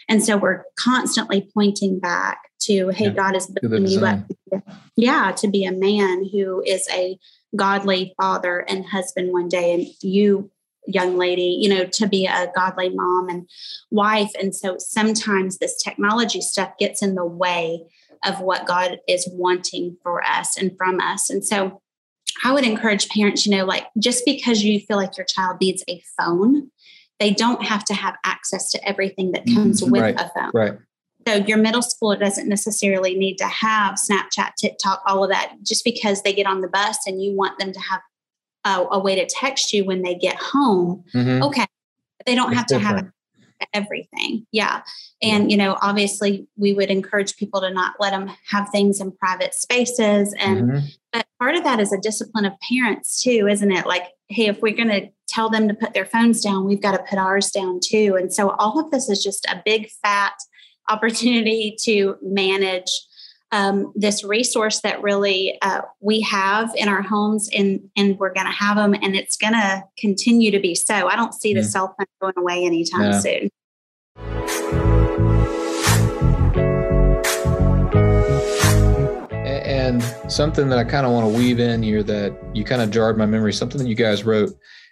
And 0.09 0.23
so 0.23 0.37
we're 0.37 0.63
constantly 0.75 1.49
pointing 1.53 1.99
back 1.99 2.39
to 2.61 2.89
hey 2.89 3.05
yeah, 3.05 3.11
god 3.11 3.35
is 3.35 3.47
building 3.47 3.87
you 3.87 4.05
up 4.05 4.19
yeah 4.95 5.31
to 5.31 5.47
be 5.47 5.65
a 5.65 5.71
man 5.71 6.27
who 6.31 6.61
is 6.65 6.87
a 6.91 7.17
godly 7.55 8.13
father 8.21 8.59
and 8.59 8.85
husband 8.85 9.31
one 9.31 9.49
day 9.49 9.73
and 9.73 9.87
you 10.01 10.49
young 10.87 11.17
lady, 11.17 11.57
you 11.59 11.69
know, 11.69 11.85
to 11.85 12.07
be 12.07 12.25
a 12.25 12.51
godly 12.55 12.89
mom 12.89 13.29
and 13.29 13.47
wife. 13.89 14.31
And 14.39 14.55
so 14.55 14.77
sometimes 14.79 15.57
this 15.57 15.81
technology 15.81 16.41
stuff 16.41 16.71
gets 16.79 17.01
in 17.01 17.15
the 17.15 17.25
way 17.25 17.83
of 18.25 18.39
what 18.39 18.67
God 18.67 18.99
is 19.07 19.27
wanting 19.31 19.97
for 20.03 20.23
us 20.23 20.57
and 20.57 20.75
from 20.77 20.99
us. 20.99 21.29
And 21.29 21.45
so 21.45 21.81
I 22.43 22.53
would 22.53 22.63
encourage 22.63 23.09
parents, 23.09 23.45
you 23.45 23.55
know, 23.55 23.65
like 23.65 23.87
just 23.99 24.25
because 24.25 24.63
you 24.63 24.79
feel 24.79 24.97
like 24.97 25.17
your 25.17 25.25
child 25.25 25.57
needs 25.59 25.83
a 25.87 26.01
phone, 26.19 26.71
they 27.19 27.31
don't 27.31 27.63
have 27.63 27.83
to 27.85 27.93
have 27.93 28.15
access 28.23 28.71
to 28.71 28.87
everything 28.87 29.31
that 29.31 29.45
comes 29.45 29.81
mm-hmm. 29.81 29.91
with 29.91 30.01
right, 30.01 30.15
a 30.19 30.31
phone. 30.35 30.51
Right. 30.53 30.73
So 31.27 31.35
your 31.35 31.57
middle 31.57 31.81
schooler 31.81 32.19
doesn't 32.19 32.49
necessarily 32.49 33.15
need 33.15 33.37
to 33.37 33.45
have 33.45 33.95
Snapchat, 33.95 34.55
TikTok, 34.59 35.03
all 35.05 35.23
of 35.23 35.29
that 35.29 35.53
just 35.61 35.83
because 35.83 36.23
they 36.23 36.33
get 36.33 36.47
on 36.47 36.61
the 36.61 36.67
bus 36.67 36.97
and 37.05 37.21
you 37.21 37.35
want 37.35 37.59
them 37.59 37.71
to 37.71 37.79
have 37.79 38.01
a, 38.65 38.85
a 38.91 38.99
way 38.99 39.15
to 39.15 39.25
text 39.25 39.73
you 39.73 39.85
when 39.85 40.01
they 40.01 40.15
get 40.15 40.35
home. 40.35 41.03
Mm-hmm. 41.13 41.43
Okay. 41.43 41.65
They 42.25 42.35
don't 42.35 42.51
it's 42.51 42.57
have 42.57 42.67
to 42.67 42.77
different. 42.79 43.05
have 43.05 43.69
everything. 43.73 44.45
Yeah. 44.51 44.81
And, 45.21 45.51
you 45.51 45.57
know, 45.57 45.77
obviously 45.81 46.47
we 46.57 46.73
would 46.73 46.89
encourage 46.89 47.37
people 47.37 47.61
to 47.61 47.69
not 47.71 47.95
let 47.99 48.11
them 48.11 48.31
have 48.49 48.69
things 48.69 48.99
in 48.99 49.11
private 49.11 49.53
spaces. 49.53 50.33
And, 50.39 50.63
mm-hmm. 50.63 50.85
but 51.13 51.25
part 51.39 51.55
of 51.55 51.63
that 51.63 51.79
is 51.79 51.93
a 51.93 51.99
discipline 51.99 52.45
of 52.45 52.53
parents 52.67 53.21
too, 53.21 53.47
isn't 53.49 53.71
it? 53.71 53.85
Like, 53.85 54.03
hey, 54.29 54.47
if 54.47 54.61
we're 54.61 54.75
going 54.75 54.89
to 54.89 55.09
tell 55.27 55.49
them 55.49 55.67
to 55.67 55.73
put 55.73 55.93
their 55.93 56.05
phones 56.05 56.41
down, 56.41 56.65
we've 56.65 56.81
got 56.81 56.97
to 56.97 57.03
put 57.07 57.19
ours 57.19 57.51
down 57.51 57.79
too. 57.83 58.15
And 58.19 58.33
so 58.33 58.51
all 58.51 58.79
of 58.79 58.89
this 58.91 59.09
is 59.09 59.23
just 59.23 59.45
a 59.45 59.61
big 59.63 59.89
fat 60.01 60.33
opportunity 60.89 61.75
to 61.83 62.17
manage 62.21 62.89
um, 63.51 63.91
this 63.95 64.23
resource 64.23 64.81
that 64.81 65.01
really 65.01 65.57
uh, 65.61 65.81
we 65.99 66.21
have 66.21 66.71
in 66.75 66.87
our 66.87 67.01
homes 67.01 67.49
and 67.55 67.81
and 67.97 68.17
we're 68.17 68.33
going 68.33 68.45
to 68.45 68.51
have 68.51 68.77
them 68.77 68.93
and 68.93 69.15
it's 69.15 69.35
going 69.37 69.53
to 69.53 69.83
continue 69.97 70.51
to 70.51 70.59
be 70.59 70.75
so. 70.75 71.07
I 71.07 71.15
don't 71.15 71.33
see 71.33 71.53
the 71.53 71.61
mm. 71.61 71.65
cell 71.65 71.95
phone 71.97 72.05
going 72.21 72.33
away 72.37 72.65
anytime 72.65 73.13
soon. 73.13 73.49
And 79.65 80.01
something 80.31 80.69
that 80.69 80.79
i 80.79 80.83
kind 80.83 81.05
of 81.05 81.11
want 81.11 81.29
to 81.29 81.37
weave 81.37 81.59
in 81.59 81.83
here 81.83 82.01
that 82.01 82.33
you 82.53 82.63
kind 82.63 82.81
of 82.81 82.89
jarred 82.89 83.17
my 83.17 83.25
memory 83.25 83.51
something 83.51 83.81
that 83.81 83.89
you 83.89 83.95
guys 83.95 84.23
wrote 84.23 84.49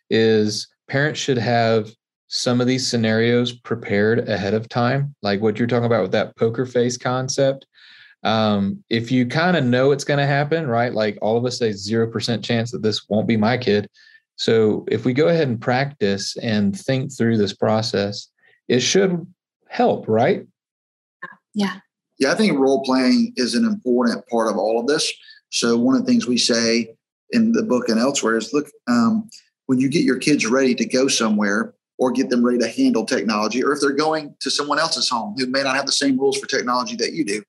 is 0.09 0.67
parents 0.89 1.19
should 1.19 1.37
have 1.37 1.89
some 2.27 2.59
of 2.59 2.67
these 2.67 2.85
scenarios 2.85 3.53
prepared 3.53 4.27
ahead 4.27 4.53
of 4.53 4.67
time 4.67 5.15
like 5.21 5.39
what 5.39 5.57
you're 5.57 5.67
talking 5.67 5.85
about 5.85 6.01
with 6.01 6.11
that 6.11 6.35
poker 6.35 6.65
face 6.65 6.97
concept 6.97 7.65
um, 8.23 8.83
if 8.89 9.11
you 9.11 9.25
kind 9.25 9.55
of 9.55 9.63
know 9.63 9.91
it's 9.91 10.03
going 10.03 10.19
to 10.19 10.25
happen, 10.25 10.67
right? 10.67 10.93
Like 10.93 11.17
all 11.21 11.37
of 11.37 11.45
us 11.45 11.57
say, 11.57 11.69
0% 11.69 12.43
chance 12.43 12.71
that 12.71 12.81
this 12.81 13.07
won't 13.09 13.27
be 13.27 13.37
my 13.37 13.57
kid. 13.57 13.87
So 14.35 14.85
if 14.89 15.05
we 15.05 15.13
go 15.13 15.27
ahead 15.27 15.47
and 15.47 15.59
practice 15.59 16.37
and 16.37 16.77
think 16.77 17.15
through 17.15 17.37
this 17.37 17.53
process, 17.53 18.27
it 18.67 18.79
should 18.79 19.25
help, 19.67 20.07
right? 20.07 20.45
Yeah. 21.53 21.77
Yeah, 22.19 22.33
I 22.33 22.35
think 22.35 22.57
role 22.57 22.83
playing 22.83 23.33
is 23.37 23.55
an 23.55 23.65
important 23.65 24.27
part 24.27 24.49
of 24.49 24.57
all 24.57 24.79
of 24.79 24.87
this. 24.87 25.11
So 25.49 25.77
one 25.77 25.95
of 25.95 26.05
the 26.05 26.11
things 26.11 26.27
we 26.27 26.37
say 26.37 26.95
in 27.31 27.53
the 27.53 27.63
book 27.63 27.89
and 27.89 27.99
elsewhere 27.99 28.37
is 28.37 28.53
look, 28.53 28.69
um, 28.87 29.29
when 29.67 29.79
you 29.79 29.89
get 29.89 30.03
your 30.03 30.17
kids 30.17 30.45
ready 30.45 30.75
to 30.75 30.85
go 30.85 31.07
somewhere 31.07 31.73
or 31.97 32.11
get 32.11 32.29
them 32.29 32.45
ready 32.45 32.57
to 32.57 32.67
handle 32.67 33.05
technology, 33.05 33.63
or 33.63 33.73
if 33.73 33.81
they're 33.81 33.91
going 33.91 34.35
to 34.39 34.49
someone 34.49 34.79
else's 34.79 35.09
home 35.09 35.35
who 35.37 35.47
may 35.47 35.63
not 35.63 35.75
have 35.75 35.85
the 35.85 35.91
same 35.91 36.17
rules 36.17 36.37
for 36.37 36.47
technology 36.47 36.95
that 36.95 37.13
you 37.13 37.23
do, 37.25 37.43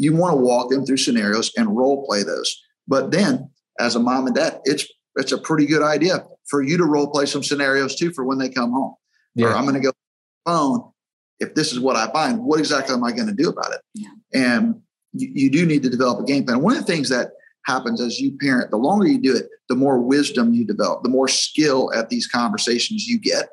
you 0.00 0.16
want 0.16 0.32
to 0.32 0.36
walk 0.36 0.70
them 0.70 0.86
through 0.86 0.96
scenarios 0.96 1.52
and 1.58 1.76
role 1.76 2.06
play 2.06 2.22
those. 2.22 2.58
But 2.88 3.10
then, 3.10 3.50
as 3.78 3.96
a 3.96 4.00
mom 4.00 4.26
and 4.26 4.34
dad, 4.34 4.58
it's 4.64 4.86
it's 5.16 5.30
a 5.30 5.38
pretty 5.38 5.66
good 5.66 5.82
idea 5.82 6.24
for 6.48 6.62
you 6.62 6.78
to 6.78 6.84
role 6.84 7.10
play 7.10 7.26
some 7.26 7.42
scenarios 7.42 7.94
too 7.96 8.10
for 8.12 8.24
when 8.24 8.38
they 8.38 8.48
come 8.48 8.72
home. 8.72 8.94
Yeah. 9.34 9.48
Or 9.48 9.54
I'm 9.54 9.64
going 9.64 9.74
to 9.74 9.80
go 9.80 9.92
phone. 10.46 10.90
If 11.38 11.54
this 11.54 11.70
is 11.72 11.80
what 11.80 11.96
I 11.96 12.10
find, 12.12 12.42
what 12.42 12.58
exactly 12.58 12.94
am 12.94 13.04
I 13.04 13.12
going 13.12 13.28
to 13.28 13.34
do 13.34 13.50
about 13.50 13.72
it? 13.72 13.80
Yeah. 13.94 14.08
And 14.32 14.80
you, 15.12 15.28
you 15.34 15.50
do 15.50 15.66
need 15.66 15.82
to 15.82 15.90
develop 15.90 16.20
a 16.20 16.24
game 16.24 16.44
plan. 16.44 16.62
One 16.62 16.76
of 16.76 16.80
the 16.80 16.90
things 16.90 17.10
that 17.10 17.32
happens 17.66 18.00
as 18.00 18.18
you 18.18 18.38
parent, 18.38 18.70
the 18.70 18.78
longer 18.78 19.06
you 19.06 19.20
do 19.20 19.36
it, 19.36 19.48
the 19.68 19.76
more 19.76 20.00
wisdom 20.00 20.54
you 20.54 20.66
develop, 20.66 21.02
the 21.02 21.10
more 21.10 21.28
skill 21.28 21.92
at 21.94 22.08
these 22.08 22.26
conversations 22.26 23.06
you 23.06 23.18
get. 23.18 23.50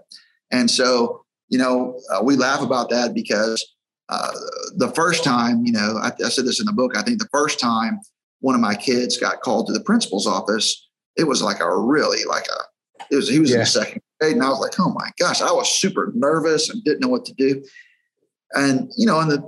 And 0.52 0.72
so, 0.72 1.26
you 1.50 1.58
know, 1.58 2.00
uh, 2.10 2.24
we 2.24 2.38
laugh 2.38 2.62
about 2.62 2.90
that 2.90 3.14
because 3.14 3.66
uh, 4.10 4.32
the 4.76 4.90
first 4.90 5.24
time, 5.24 5.66
you 5.66 5.72
know, 5.72 6.00
I, 6.02 6.12
I, 6.24 6.30
said 6.30 6.46
this 6.46 6.60
in 6.60 6.66
the 6.66 6.74
book. 6.74 6.96
I 6.96 7.02
think 7.02 7.20
the 7.20 7.28
first 7.32 7.60
time 7.60 8.00
one 8.40 8.56
of 8.56 8.62
my 8.62 8.76
kids 8.76 9.18
got 9.18 9.42
called 9.42 9.68
to 9.68 9.74
the 9.74 9.82
principal's 9.82 10.26
office, 10.26 10.88
it 11.18 11.26
was 11.26 11.42
like 11.42 11.60
a 11.60 11.78
really 11.78 12.24
like 12.26 12.46
a. 12.46 13.06
It 13.12 13.16
was 13.16 13.30
he 13.30 13.40
was 13.40 13.50
yeah. 13.50 13.58
in 13.58 13.60
the 13.62 13.66
second 13.66 14.02
grade, 14.20 14.36
and 14.36 14.44
I 14.44 14.50
was 14.50 14.60
like, 14.60 14.80
oh 14.80 14.94
my 14.94 15.12
gosh, 15.20 15.42
I 15.42 15.52
was 15.52 15.70
super 15.72 16.12
nervous 16.16 16.70
and 16.70 16.84
didn't 16.84 17.02
know 17.02 17.10
what 17.10 17.26
to 17.26 17.34
do. 17.34 17.64
And 18.54 18.90
you 18.98 19.06
know, 19.06 19.20
in 19.20 19.28
the 19.28 19.44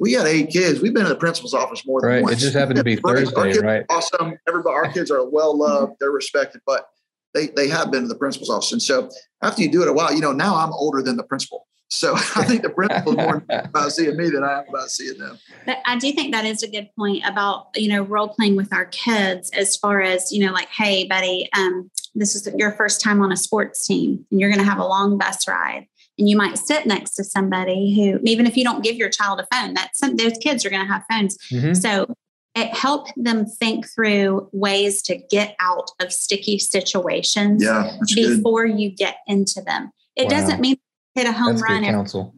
we 0.00 0.12
got 0.12 0.26
eight 0.26 0.50
kids. 0.50 0.80
We've 0.80 0.92
been 0.92 1.04
in 1.04 1.08
the 1.08 1.16
principal's 1.16 1.54
office 1.54 1.86
more 1.86 2.00
than 2.00 2.10
right. 2.10 2.22
once. 2.22 2.38
It 2.38 2.40
just 2.40 2.54
happened 2.54 2.76
to 2.76 2.84
be 2.84 2.96
Thursday, 3.06 3.58
right? 3.58 3.84
Awesome. 3.88 4.36
Everybody, 4.48 4.74
our 4.74 4.92
kids 4.92 5.10
are 5.10 5.28
well 5.28 5.56
loved. 5.56 5.94
They're 6.00 6.10
respected, 6.10 6.60
but 6.66 6.88
they 7.32 7.48
they 7.48 7.68
have 7.68 7.92
been 7.92 8.02
in 8.02 8.08
the 8.08 8.16
principal's 8.16 8.50
office. 8.50 8.72
And 8.72 8.82
so 8.82 9.08
after 9.42 9.62
you 9.62 9.70
do 9.70 9.82
it 9.82 9.88
a 9.88 9.92
while, 9.92 10.12
you 10.12 10.20
know, 10.20 10.32
now 10.32 10.56
I'm 10.56 10.72
older 10.72 11.02
than 11.02 11.16
the 11.16 11.22
principal. 11.22 11.68
So 11.94 12.14
I 12.36 12.44
think 12.44 12.62
the 12.62 12.70
principal 12.70 13.12
is 13.12 13.16
more 13.18 13.44
about 13.50 13.92
seeing 13.92 14.16
me 14.16 14.30
than 14.30 14.44
I 14.44 14.60
am 14.60 14.68
about 14.68 14.90
seeing 14.90 15.18
them. 15.18 15.38
But 15.66 15.78
I 15.86 15.98
do 15.98 16.12
think 16.12 16.32
that 16.32 16.44
is 16.44 16.62
a 16.62 16.68
good 16.68 16.90
point 16.96 17.24
about, 17.26 17.68
you 17.74 17.88
know, 17.88 18.02
role 18.02 18.28
playing 18.28 18.56
with 18.56 18.72
our 18.72 18.86
kids 18.86 19.50
as 19.50 19.76
far 19.76 20.00
as, 20.00 20.32
you 20.32 20.44
know, 20.44 20.52
like, 20.52 20.68
hey, 20.68 21.06
buddy, 21.06 21.48
um, 21.56 21.90
this 22.14 22.34
is 22.34 22.48
your 22.56 22.72
first 22.72 23.00
time 23.00 23.22
on 23.22 23.32
a 23.32 23.36
sports 23.36 23.86
team 23.86 24.26
and 24.30 24.40
you're 24.40 24.50
going 24.50 24.62
to 24.62 24.68
have 24.68 24.78
a 24.78 24.86
long 24.86 25.18
bus 25.18 25.46
ride. 25.48 25.86
And 26.18 26.28
you 26.28 26.36
might 26.36 26.58
sit 26.58 26.86
next 26.86 27.16
to 27.16 27.24
somebody 27.24 27.94
who, 27.96 28.20
even 28.22 28.46
if 28.46 28.56
you 28.56 28.62
don't 28.62 28.84
give 28.84 28.94
your 28.94 29.08
child 29.08 29.40
a 29.40 29.46
phone, 29.52 29.74
that 29.74 29.96
some 29.96 30.14
those 30.16 30.38
kids 30.38 30.64
are 30.64 30.70
going 30.70 30.86
to 30.86 30.92
have 30.92 31.02
phones. 31.10 31.36
Mm-hmm. 31.50 31.74
So 31.74 32.14
it 32.54 32.72
helped 32.72 33.12
them 33.16 33.46
think 33.46 33.86
through 33.92 34.48
ways 34.52 35.02
to 35.02 35.16
get 35.16 35.56
out 35.58 35.90
of 36.00 36.12
sticky 36.12 36.60
situations 36.60 37.64
yeah, 37.64 37.96
before 38.14 38.68
good. 38.68 38.78
you 38.78 38.90
get 38.90 39.16
into 39.26 39.60
them. 39.60 39.90
It 40.14 40.24
wow. 40.24 40.30
doesn't 40.30 40.60
mean 40.60 40.76
hit 41.14 41.26
a 41.26 41.32
home 41.32 41.56
That's 41.56 41.62
run. 41.62 41.84
counsel. 41.84 42.34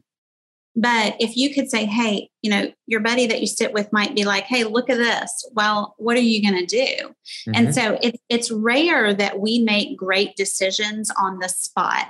But 0.79 1.17
if 1.19 1.37
you 1.37 1.55
could 1.55 1.71
say, 1.71 1.87
hey, 1.87 2.29
you 2.43 2.51
know, 2.51 2.71
your 2.87 3.01
buddy 3.01 3.27
that 3.27 3.41
you 3.41 3.47
sit 3.47 3.73
with 3.73 3.91
might 3.93 4.15
be 4.15 4.25
like, 4.25 4.45
hey, 4.45 4.65
look 4.65 4.91
at 4.91 4.99
this. 4.99 5.49
Well, 5.55 5.95
what 5.97 6.19
are 6.19 6.21
you 6.21 6.43
going 6.43 6.67
to 6.67 6.67
do? 6.67 6.87
Mm-hmm. 6.87 7.53
And 7.55 7.75
so 7.75 7.99
it, 8.03 8.21
it's 8.29 8.51
rare 8.51 9.15
that 9.15 9.41
we 9.41 9.61
make 9.61 9.97
great 9.97 10.37
decisions 10.37 11.11
on 11.19 11.39
the 11.39 11.49
spot 11.49 12.09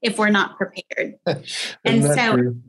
if 0.00 0.18
we're 0.18 0.30
not 0.30 0.56
prepared. 0.56 1.16
and 1.84 2.04
so 2.04 2.36
true? 2.36 2.62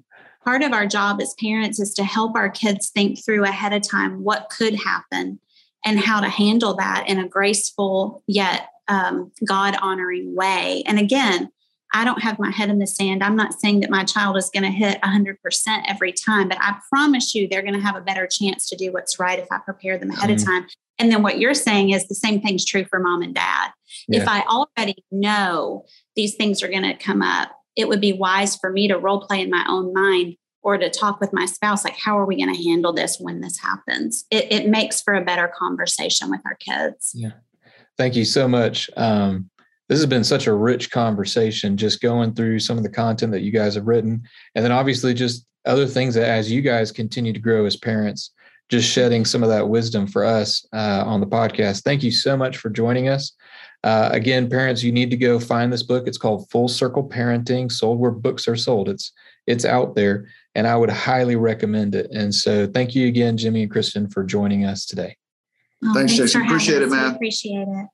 part 0.43 0.63
of 0.63 0.73
our 0.73 0.85
job 0.85 1.21
as 1.21 1.33
parents 1.39 1.79
is 1.79 1.93
to 1.93 2.03
help 2.03 2.35
our 2.35 2.49
kids 2.49 2.89
think 2.89 3.23
through 3.23 3.45
ahead 3.45 3.71
of 3.71 3.81
time 3.81 4.23
what 4.23 4.49
could 4.49 4.75
happen 4.75 5.39
and 5.85 5.99
how 5.99 6.19
to 6.19 6.29
handle 6.29 6.75
that 6.75 7.05
in 7.07 7.19
a 7.19 7.27
graceful 7.27 8.21
yet 8.27 8.67
um, 8.89 9.31
God 9.45 9.77
honoring 9.81 10.35
way. 10.35 10.83
And 10.85 10.99
again, 10.99 11.49
I 11.93 12.03
don't 12.03 12.21
have 12.21 12.39
my 12.39 12.51
head 12.51 12.69
in 12.69 12.79
the 12.79 12.87
sand. 12.87 13.23
I'm 13.23 13.35
not 13.35 13.59
saying 13.59 13.79
that 13.79 13.89
my 13.89 14.03
child 14.03 14.37
is 14.37 14.49
going 14.49 14.63
to 14.63 14.69
hit 14.69 15.01
100% 15.01 15.35
every 15.87 16.11
time, 16.11 16.49
but 16.49 16.57
I 16.59 16.77
promise 16.89 17.33
you 17.33 17.47
they're 17.47 17.61
going 17.61 17.73
to 17.73 17.79
have 17.79 17.95
a 17.95 18.01
better 18.01 18.27
chance 18.27 18.67
to 18.69 18.75
do 18.75 18.91
what's 18.91 19.19
right 19.19 19.39
if 19.39 19.47
I 19.51 19.59
prepare 19.59 19.97
them 19.97 20.11
ahead 20.11 20.29
mm-hmm. 20.29 20.39
of 20.39 20.45
time. 20.45 20.67
And 20.99 21.11
then 21.11 21.21
what 21.21 21.39
you're 21.39 21.53
saying 21.53 21.91
is 21.91 22.07
the 22.07 22.15
same 22.15 22.41
thing's 22.41 22.65
true 22.65 22.85
for 22.85 22.99
mom 22.99 23.21
and 23.21 23.33
dad. 23.33 23.71
Yeah. 24.07 24.21
If 24.21 24.27
I 24.27 24.41
already 24.41 25.03
know 25.11 25.85
these 26.15 26.35
things 26.35 26.61
are 26.63 26.67
going 26.67 26.83
to 26.83 26.95
come 26.95 27.21
up, 27.21 27.51
it 27.75 27.87
would 27.87 28.01
be 28.01 28.13
wise 28.13 28.55
for 28.55 28.71
me 28.71 28.87
to 28.87 28.97
role 28.97 29.21
play 29.21 29.41
in 29.41 29.49
my 29.49 29.65
own 29.69 29.93
mind 29.93 30.35
or 30.63 30.77
to 30.77 30.89
talk 30.89 31.21
with 31.21 31.31
my 31.31 31.45
spouse 31.45 31.85
like 31.85 31.95
how 31.97 32.17
are 32.19 32.25
we 32.25 32.35
going 32.35 32.53
to 32.53 32.63
handle 32.63 32.91
this 32.91 33.17
when 33.19 33.39
this 33.39 33.57
happens 33.59 34.25
it, 34.31 34.51
it 34.51 34.67
makes 34.67 35.01
for 35.01 35.13
a 35.13 35.23
better 35.23 35.49
conversation 35.57 36.29
with 36.29 36.41
our 36.45 36.55
kids 36.55 37.11
yeah 37.13 37.31
thank 37.95 38.15
you 38.15 38.25
so 38.25 38.47
much 38.47 38.89
um, 38.97 39.49
this 39.87 39.99
has 39.99 40.05
been 40.05 40.23
such 40.23 40.47
a 40.47 40.53
rich 40.53 40.91
conversation 40.91 41.77
just 41.77 42.01
going 42.01 42.33
through 42.33 42.59
some 42.59 42.77
of 42.77 42.83
the 42.83 42.89
content 42.89 43.31
that 43.31 43.41
you 43.41 43.51
guys 43.51 43.75
have 43.75 43.87
written. 43.87 44.21
And 44.55 44.63
then 44.63 44.71
obviously 44.71 45.13
just 45.13 45.45
other 45.65 45.87
things 45.87 46.15
that 46.15 46.29
as 46.29 46.51
you 46.51 46.61
guys 46.61 46.91
continue 46.91 47.33
to 47.33 47.39
grow 47.39 47.65
as 47.65 47.75
parents 47.75 48.31
just 48.69 48.89
shedding 48.89 49.23
some 49.23 49.43
of 49.43 49.49
that 49.49 49.69
wisdom 49.69 50.07
for 50.07 50.25
us 50.25 50.65
uh, 50.73 51.03
on 51.05 51.21
the 51.21 51.27
podcast. 51.27 51.83
Thank 51.83 52.03
you 52.03 52.11
so 52.11 52.35
much 52.35 52.57
for 52.57 52.69
joining 52.69 53.07
us. 53.07 53.33
Uh, 53.83 54.09
again 54.11 54.49
parents 54.49 54.81
you 54.81 54.91
need 54.91 55.09
to 55.11 55.15
go 55.17 55.39
find 55.39 55.71
this 55.71 55.83
book. 55.83 56.07
It's 56.07 56.17
called 56.17 56.49
full 56.49 56.67
circle 56.67 57.07
parenting 57.07 57.71
sold 57.71 57.99
where 57.99 58.11
books 58.11 58.47
are 58.47 58.55
sold. 58.55 58.89
It's 58.89 59.13
it's 59.45 59.63
out 59.63 59.95
there 59.95 60.27
and 60.55 60.67
i 60.67 60.75
would 60.75 60.89
highly 60.89 61.37
recommend 61.37 61.95
it. 61.95 62.09
And 62.11 62.33
so 62.33 62.67
thank 62.67 62.95
you 62.95 63.07
again 63.07 63.37
jimmy 63.37 63.61
and 63.61 63.71
kristen 63.71 64.09
for 64.09 64.23
joining 64.23 64.65
us 64.65 64.85
today. 64.85 65.15
Oh, 65.85 65.93
thanks, 65.93 66.17
thanks 66.17 66.33
jason 66.33 66.41
appreciate 66.47 66.81
it 66.81 66.89
man. 66.89 67.13
appreciate 67.13 67.67
it 67.67 67.87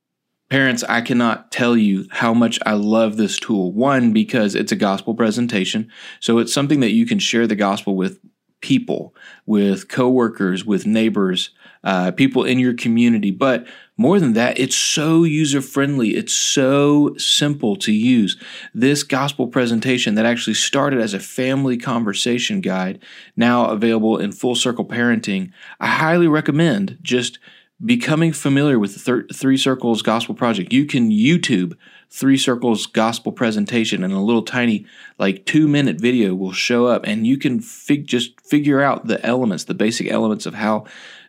Parents, 0.53 0.83
I 0.87 1.01
cannot 1.01 1.51
tell 1.51 1.75
you 1.75 2.05
how 2.11 2.31
much 2.31 2.59
I 2.63 2.73
love 2.73 3.17
this 3.17 3.39
tool. 3.39 3.71
One, 3.71 4.13
because 4.13 4.53
it's 4.53 4.71
a 4.71 4.75
gospel 4.75 5.15
presentation. 5.15 5.89
So 6.19 6.37
it's 6.37 6.53
something 6.53 6.79
that 6.81 6.91
you 6.91 7.07
can 7.07 7.17
share 7.17 7.47
the 7.47 7.55
gospel 7.55 7.95
with 7.95 8.19
people, 8.61 9.15
with 9.47 9.87
coworkers, 9.87 10.63
with 10.63 10.85
neighbors, 10.85 11.49
uh, 11.83 12.11
people 12.11 12.43
in 12.43 12.59
your 12.59 12.75
community. 12.75 13.31
But 13.31 13.65
more 13.97 14.19
than 14.19 14.33
that, 14.33 14.59
it's 14.59 14.75
so 14.75 15.23
user 15.23 15.59
friendly. 15.59 16.09
It's 16.09 16.33
so 16.33 17.15
simple 17.17 17.75
to 17.77 17.91
use. 17.91 18.39
This 18.75 19.01
gospel 19.01 19.47
presentation 19.47 20.13
that 20.13 20.27
actually 20.27 20.53
started 20.53 21.01
as 21.01 21.15
a 21.15 21.19
family 21.19 21.77
conversation 21.77 22.61
guide, 22.61 23.03
now 23.35 23.71
available 23.71 24.19
in 24.19 24.31
full 24.31 24.53
circle 24.53 24.85
parenting, 24.85 25.51
I 25.79 25.87
highly 25.87 26.27
recommend 26.27 26.99
just 27.01 27.39
becoming 27.85 28.31
familiar 28.33 28.79
with 28.79 28.93
the 28.93 28.99
thir- 28.99 29.27
Three 29.33 29.57
Circles 29.57 30.01
Gospel 30.01 30.35
Project. 30.35 30.71
You 30.71 30.85
can 30.85 31.09
YouTube 31.09 31.75
Three 32.09 32.37
Circles 32.37 32.85
Gospel 32.85 33.31
presentation, 33.31 34.03
and 34.03 34.13
a 34.13 34.19
little 34.19 34.43
tiny, 34.43 34.85
like 35.17 35.45
two 35.45 35.67
minute 35.67 35.99
video 35.99 36.33
will 36.35 36.51
show 36.51 36.85
up, 36.85 37.05
and 37.05 37.25
you 37.27 37.37
can 37.37 37.59
fig- 37.59 38.07
just 38.07 38.39
figure 38.41 38.81
out 38.81 39.07
the 39.07 39.23
elements, 39.25 39.65
the 39.65 39.73
basic 39.73 40.09
elements 40.09 40.45
of 40.45 40.53
how 40.55 40.85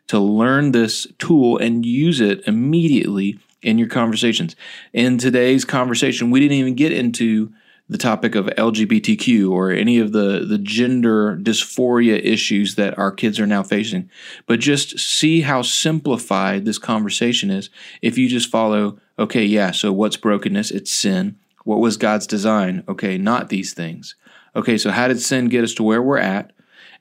to 0.07 0.19
learn 0.19 0.73
this 0.73 1.07
tool 1.19 1.57
and 1.59 1.87
use 1.87 2.21
it 2.21 2.47
immediately 2.47 3.39
in 3.63 3.79
your 3.79 3.89
conversations. 3.89 4.55
In 4.93 5.17
today's 5.19 5.65
conversation, 5.65 6.31
we 6.31 6.41
didn't 6.41 6.59
even 6.59 6.75
get 6.75 6.93
into 6.93 7.53
the 7.89 7.99
topic 7.99 8.35
of 8.35 8.47
LGBTQ 8.47 9.51
or 9.51 9.71
any 9.71 9.99
of 9.99 10.13
the, 10.13 10.47
the 10.49 10.59
gender 10.59 11.37
dysphoria 11.37 12.19
issues 12.25 12.77
that 12.77 12.97
our 12.99 13.13
kids 13.13 13.39
are 13.39 13.47
now 13.47 13.63
facing. 13.63 14.11
But 14.47 14.61
just 14.61 14.99
see 14.99 15.43
how 15.43 15.63
simplified 15.63 16.65
this 16.65 16.79
conversation 16.79 17.51
is 17.51 17.69
if 18.01 18.17
you 18.17 18.29
just 18.29 18.51
follow, 18.51 18.99
okay, 19.19 19.45
yeah, 19.45 19.71
so 19.71 19.93
what's 19.93 20.17
brokenness? 20.17 20.71
It's 20.71 20.91
sin. 20.91 21.37
What 21.65 21.81
was 21.81 21.97
God's 21.99 22.27
design? 22.27 22.85
Okay, 22.89 23.19
not 23.19 23.51
these 23.51 23.75
things. 23.75 24.15
Okay, 24.57 24.79
so 24.79 24.91
how 24.91 25.09
did 25.09 25.21
sin 25.21 25.49
get 25.49 25.65
us 25.65 25.75
to 25.75 25.83
where 25.83 26.03
we're 26.03 26.19
at? 26.19 26.53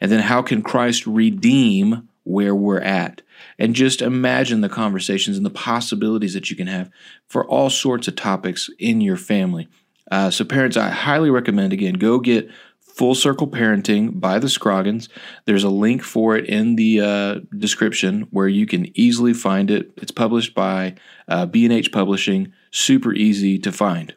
And 0.02 0.12
then 0.12 0.22
how 0.22 0.42
can 0.42 0.62
Christ 0.62 1.08
redeem 1.08 2.10
where 2.24 2.56
we're 2.56 2.82
at? 2.82 3.22
And 3.58 3.76
just 3.76 4.02
imagine 4.02 4.62
the 4.62 4.70
conversations 4.70 5.38
and 5.38 5.46
the 5.46 5.52
possibilities 5.52 6.34
that 6.34 6.50
you 6.50 6.56
can 6.56 6.68
have 6.68 6.90
for 7.28 7.46
all 7.48 7.70
sorts 7.70 8.08
of 8.08 8.16
topics 8.16 8.70
in 8.80 9.02
your 9.02 9.18
family. 9.18 9.70
Uh, 10.12 10.30
so, 10.30 10.46
parents, 10.46 10.78
I 10.78 10.90
highly 10.90 11.30
recommend 11.30 11.74
again 11.74 11.96
go 11.96 12.20
get 12.20 12.50
Full 12.94 13.16
Circle 13.16 13.48
Parenting 13.48 14.20
by 14.20 14.38
the 14.38 14.50
Scroggins. 14.50 15.10
There's 15.46 15.64
a 15.64 15.70
link 15.70 16.04
for 16.04 16.38
it 16.38 16.46
in 16.46 16.76
the 16.76 17.02
uh, 17.02 17.40
description 17.58 18.28
where 18.30 18.48
you 18.48 18.68
can 18.68 18.96
easily 18.98 19.34
find 19.34 19.72
it. 19.72 19.92
It's 19.98 20.12
published 20.12 20.54
by 20.54 20.94
uh, 21.28 21.48
B&H 21.48 21.92
Publishing, 21.92 22.54
super 22.70 23.12
easy 23.12 23.58
to 23.60 23.72
find. 23.72 24.14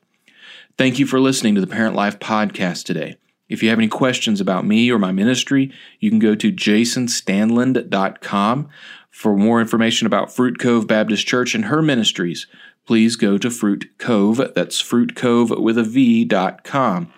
Thank 0.77 0.99
you 0.99 1.07
for 1.07 1.20
listening 1.20 1.55
to 1.55 1.62
the 1.62 1.66
Parent 1.66 1.94
Life 1.94 2.18
podcast 2.18 2.85
today. 2.85 3.16
If 3.49 3.62
you 3.62 3.70
have 3.70 3.79
any 3.79 3.88
questions 3.88 4.42
about 4.42 4.66
me 4.66 4.90
or 4.90 4.99
my 4.99 5.12
ministry, 5.12 5.72
you 6.01 6.11
can 6.11 6.18
go 6.18 6.35
to 6.35 6.53
jasonstanland.com. 6.53 8.68
For 9.11 9.35
more 9.35 9.62
information 9.62 10.07
about 10.07 10.35
Fruit 10.35 10.59
Cove 10.59 10.87
Baptist 10.87 11.27
Church 11.27 11.55
and 11.55 11.64
her 11.66 11.81
ministries, 11.81 12.46
please 12.87 13.16
go 13.16 13.37
to 13.38 13.51
Fruit 13.51 13.90
Cove. 13.99 14.40
That's 14.55 14.81
Fruit 14.81 15.14
Cove 15.14 15.51
with 15.51 15.77
a 15.77 15.83
V 15.83 16.25
dot 16.25 16.64
com. 16.64 17.12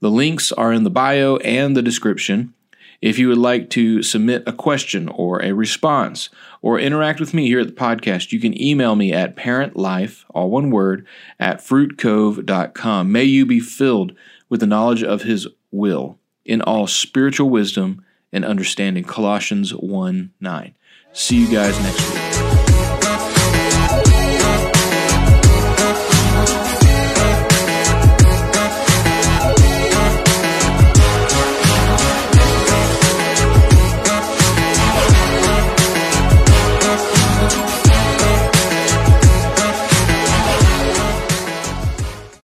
The 0.00 0.10
links 0.10 0.50
are 0.52 0.72
in 0.72 0.84
the 0.84 0.90
bio 0.90 1.36
and 1.38 1.76
the 1.76 1.82
description. 1.82 2.54
If 3.02 3.18
you 3.18 3.28
would 3.28 3.38
like 3.38 3.70
to 3.70 4.02
submit 4.02 4.42
a 4.46 4.52
question 4.52 5.08
or 5.08 5.42
a 5.42 5.52
response 5.52 6.28
or 6.60 6.78
interact 6.78 7.18
with 7.18 7.32
me 7.32 7.46
here 7.46 7.60
at 7.60 7.66
the 7.66 7.72
podcast, 7.72 8.30
you 8.30 8.38
can 8.40 8.60
email 8.60 8.94
me 8.94 9.12
at 9.12 9.36
parentlife, 9.36 10.24
all 10.34 10.50
one 10.50 10.70
word, 10.70 11.06
at 11.38 11.60
fruitcove.com. 11.60 13.10
May 13.10 13.24
you 13.24 13.46
be 13.46 13.60
filled 13.60 14.12
with 14.50 14.60
the 14.60 14.66
knowledge 14.66 15.02
of 15.02 15.22
his 15.22 15.48
will 15.70 16.18
in 16.44 16.60
all 16.60 16.86
spiritual 16.86 17.48
wisdom 17.48 18.04
and 18.32 18.44
understanding. 18.44 19.04
Colossians 19.04 19.74
1 19.74 20.32
9. 20.38 20.74
See 21.12 21.36
you 21.36 21.50
guys 21.50 21.78
next 21.80 22.10
week. 22.10 22.49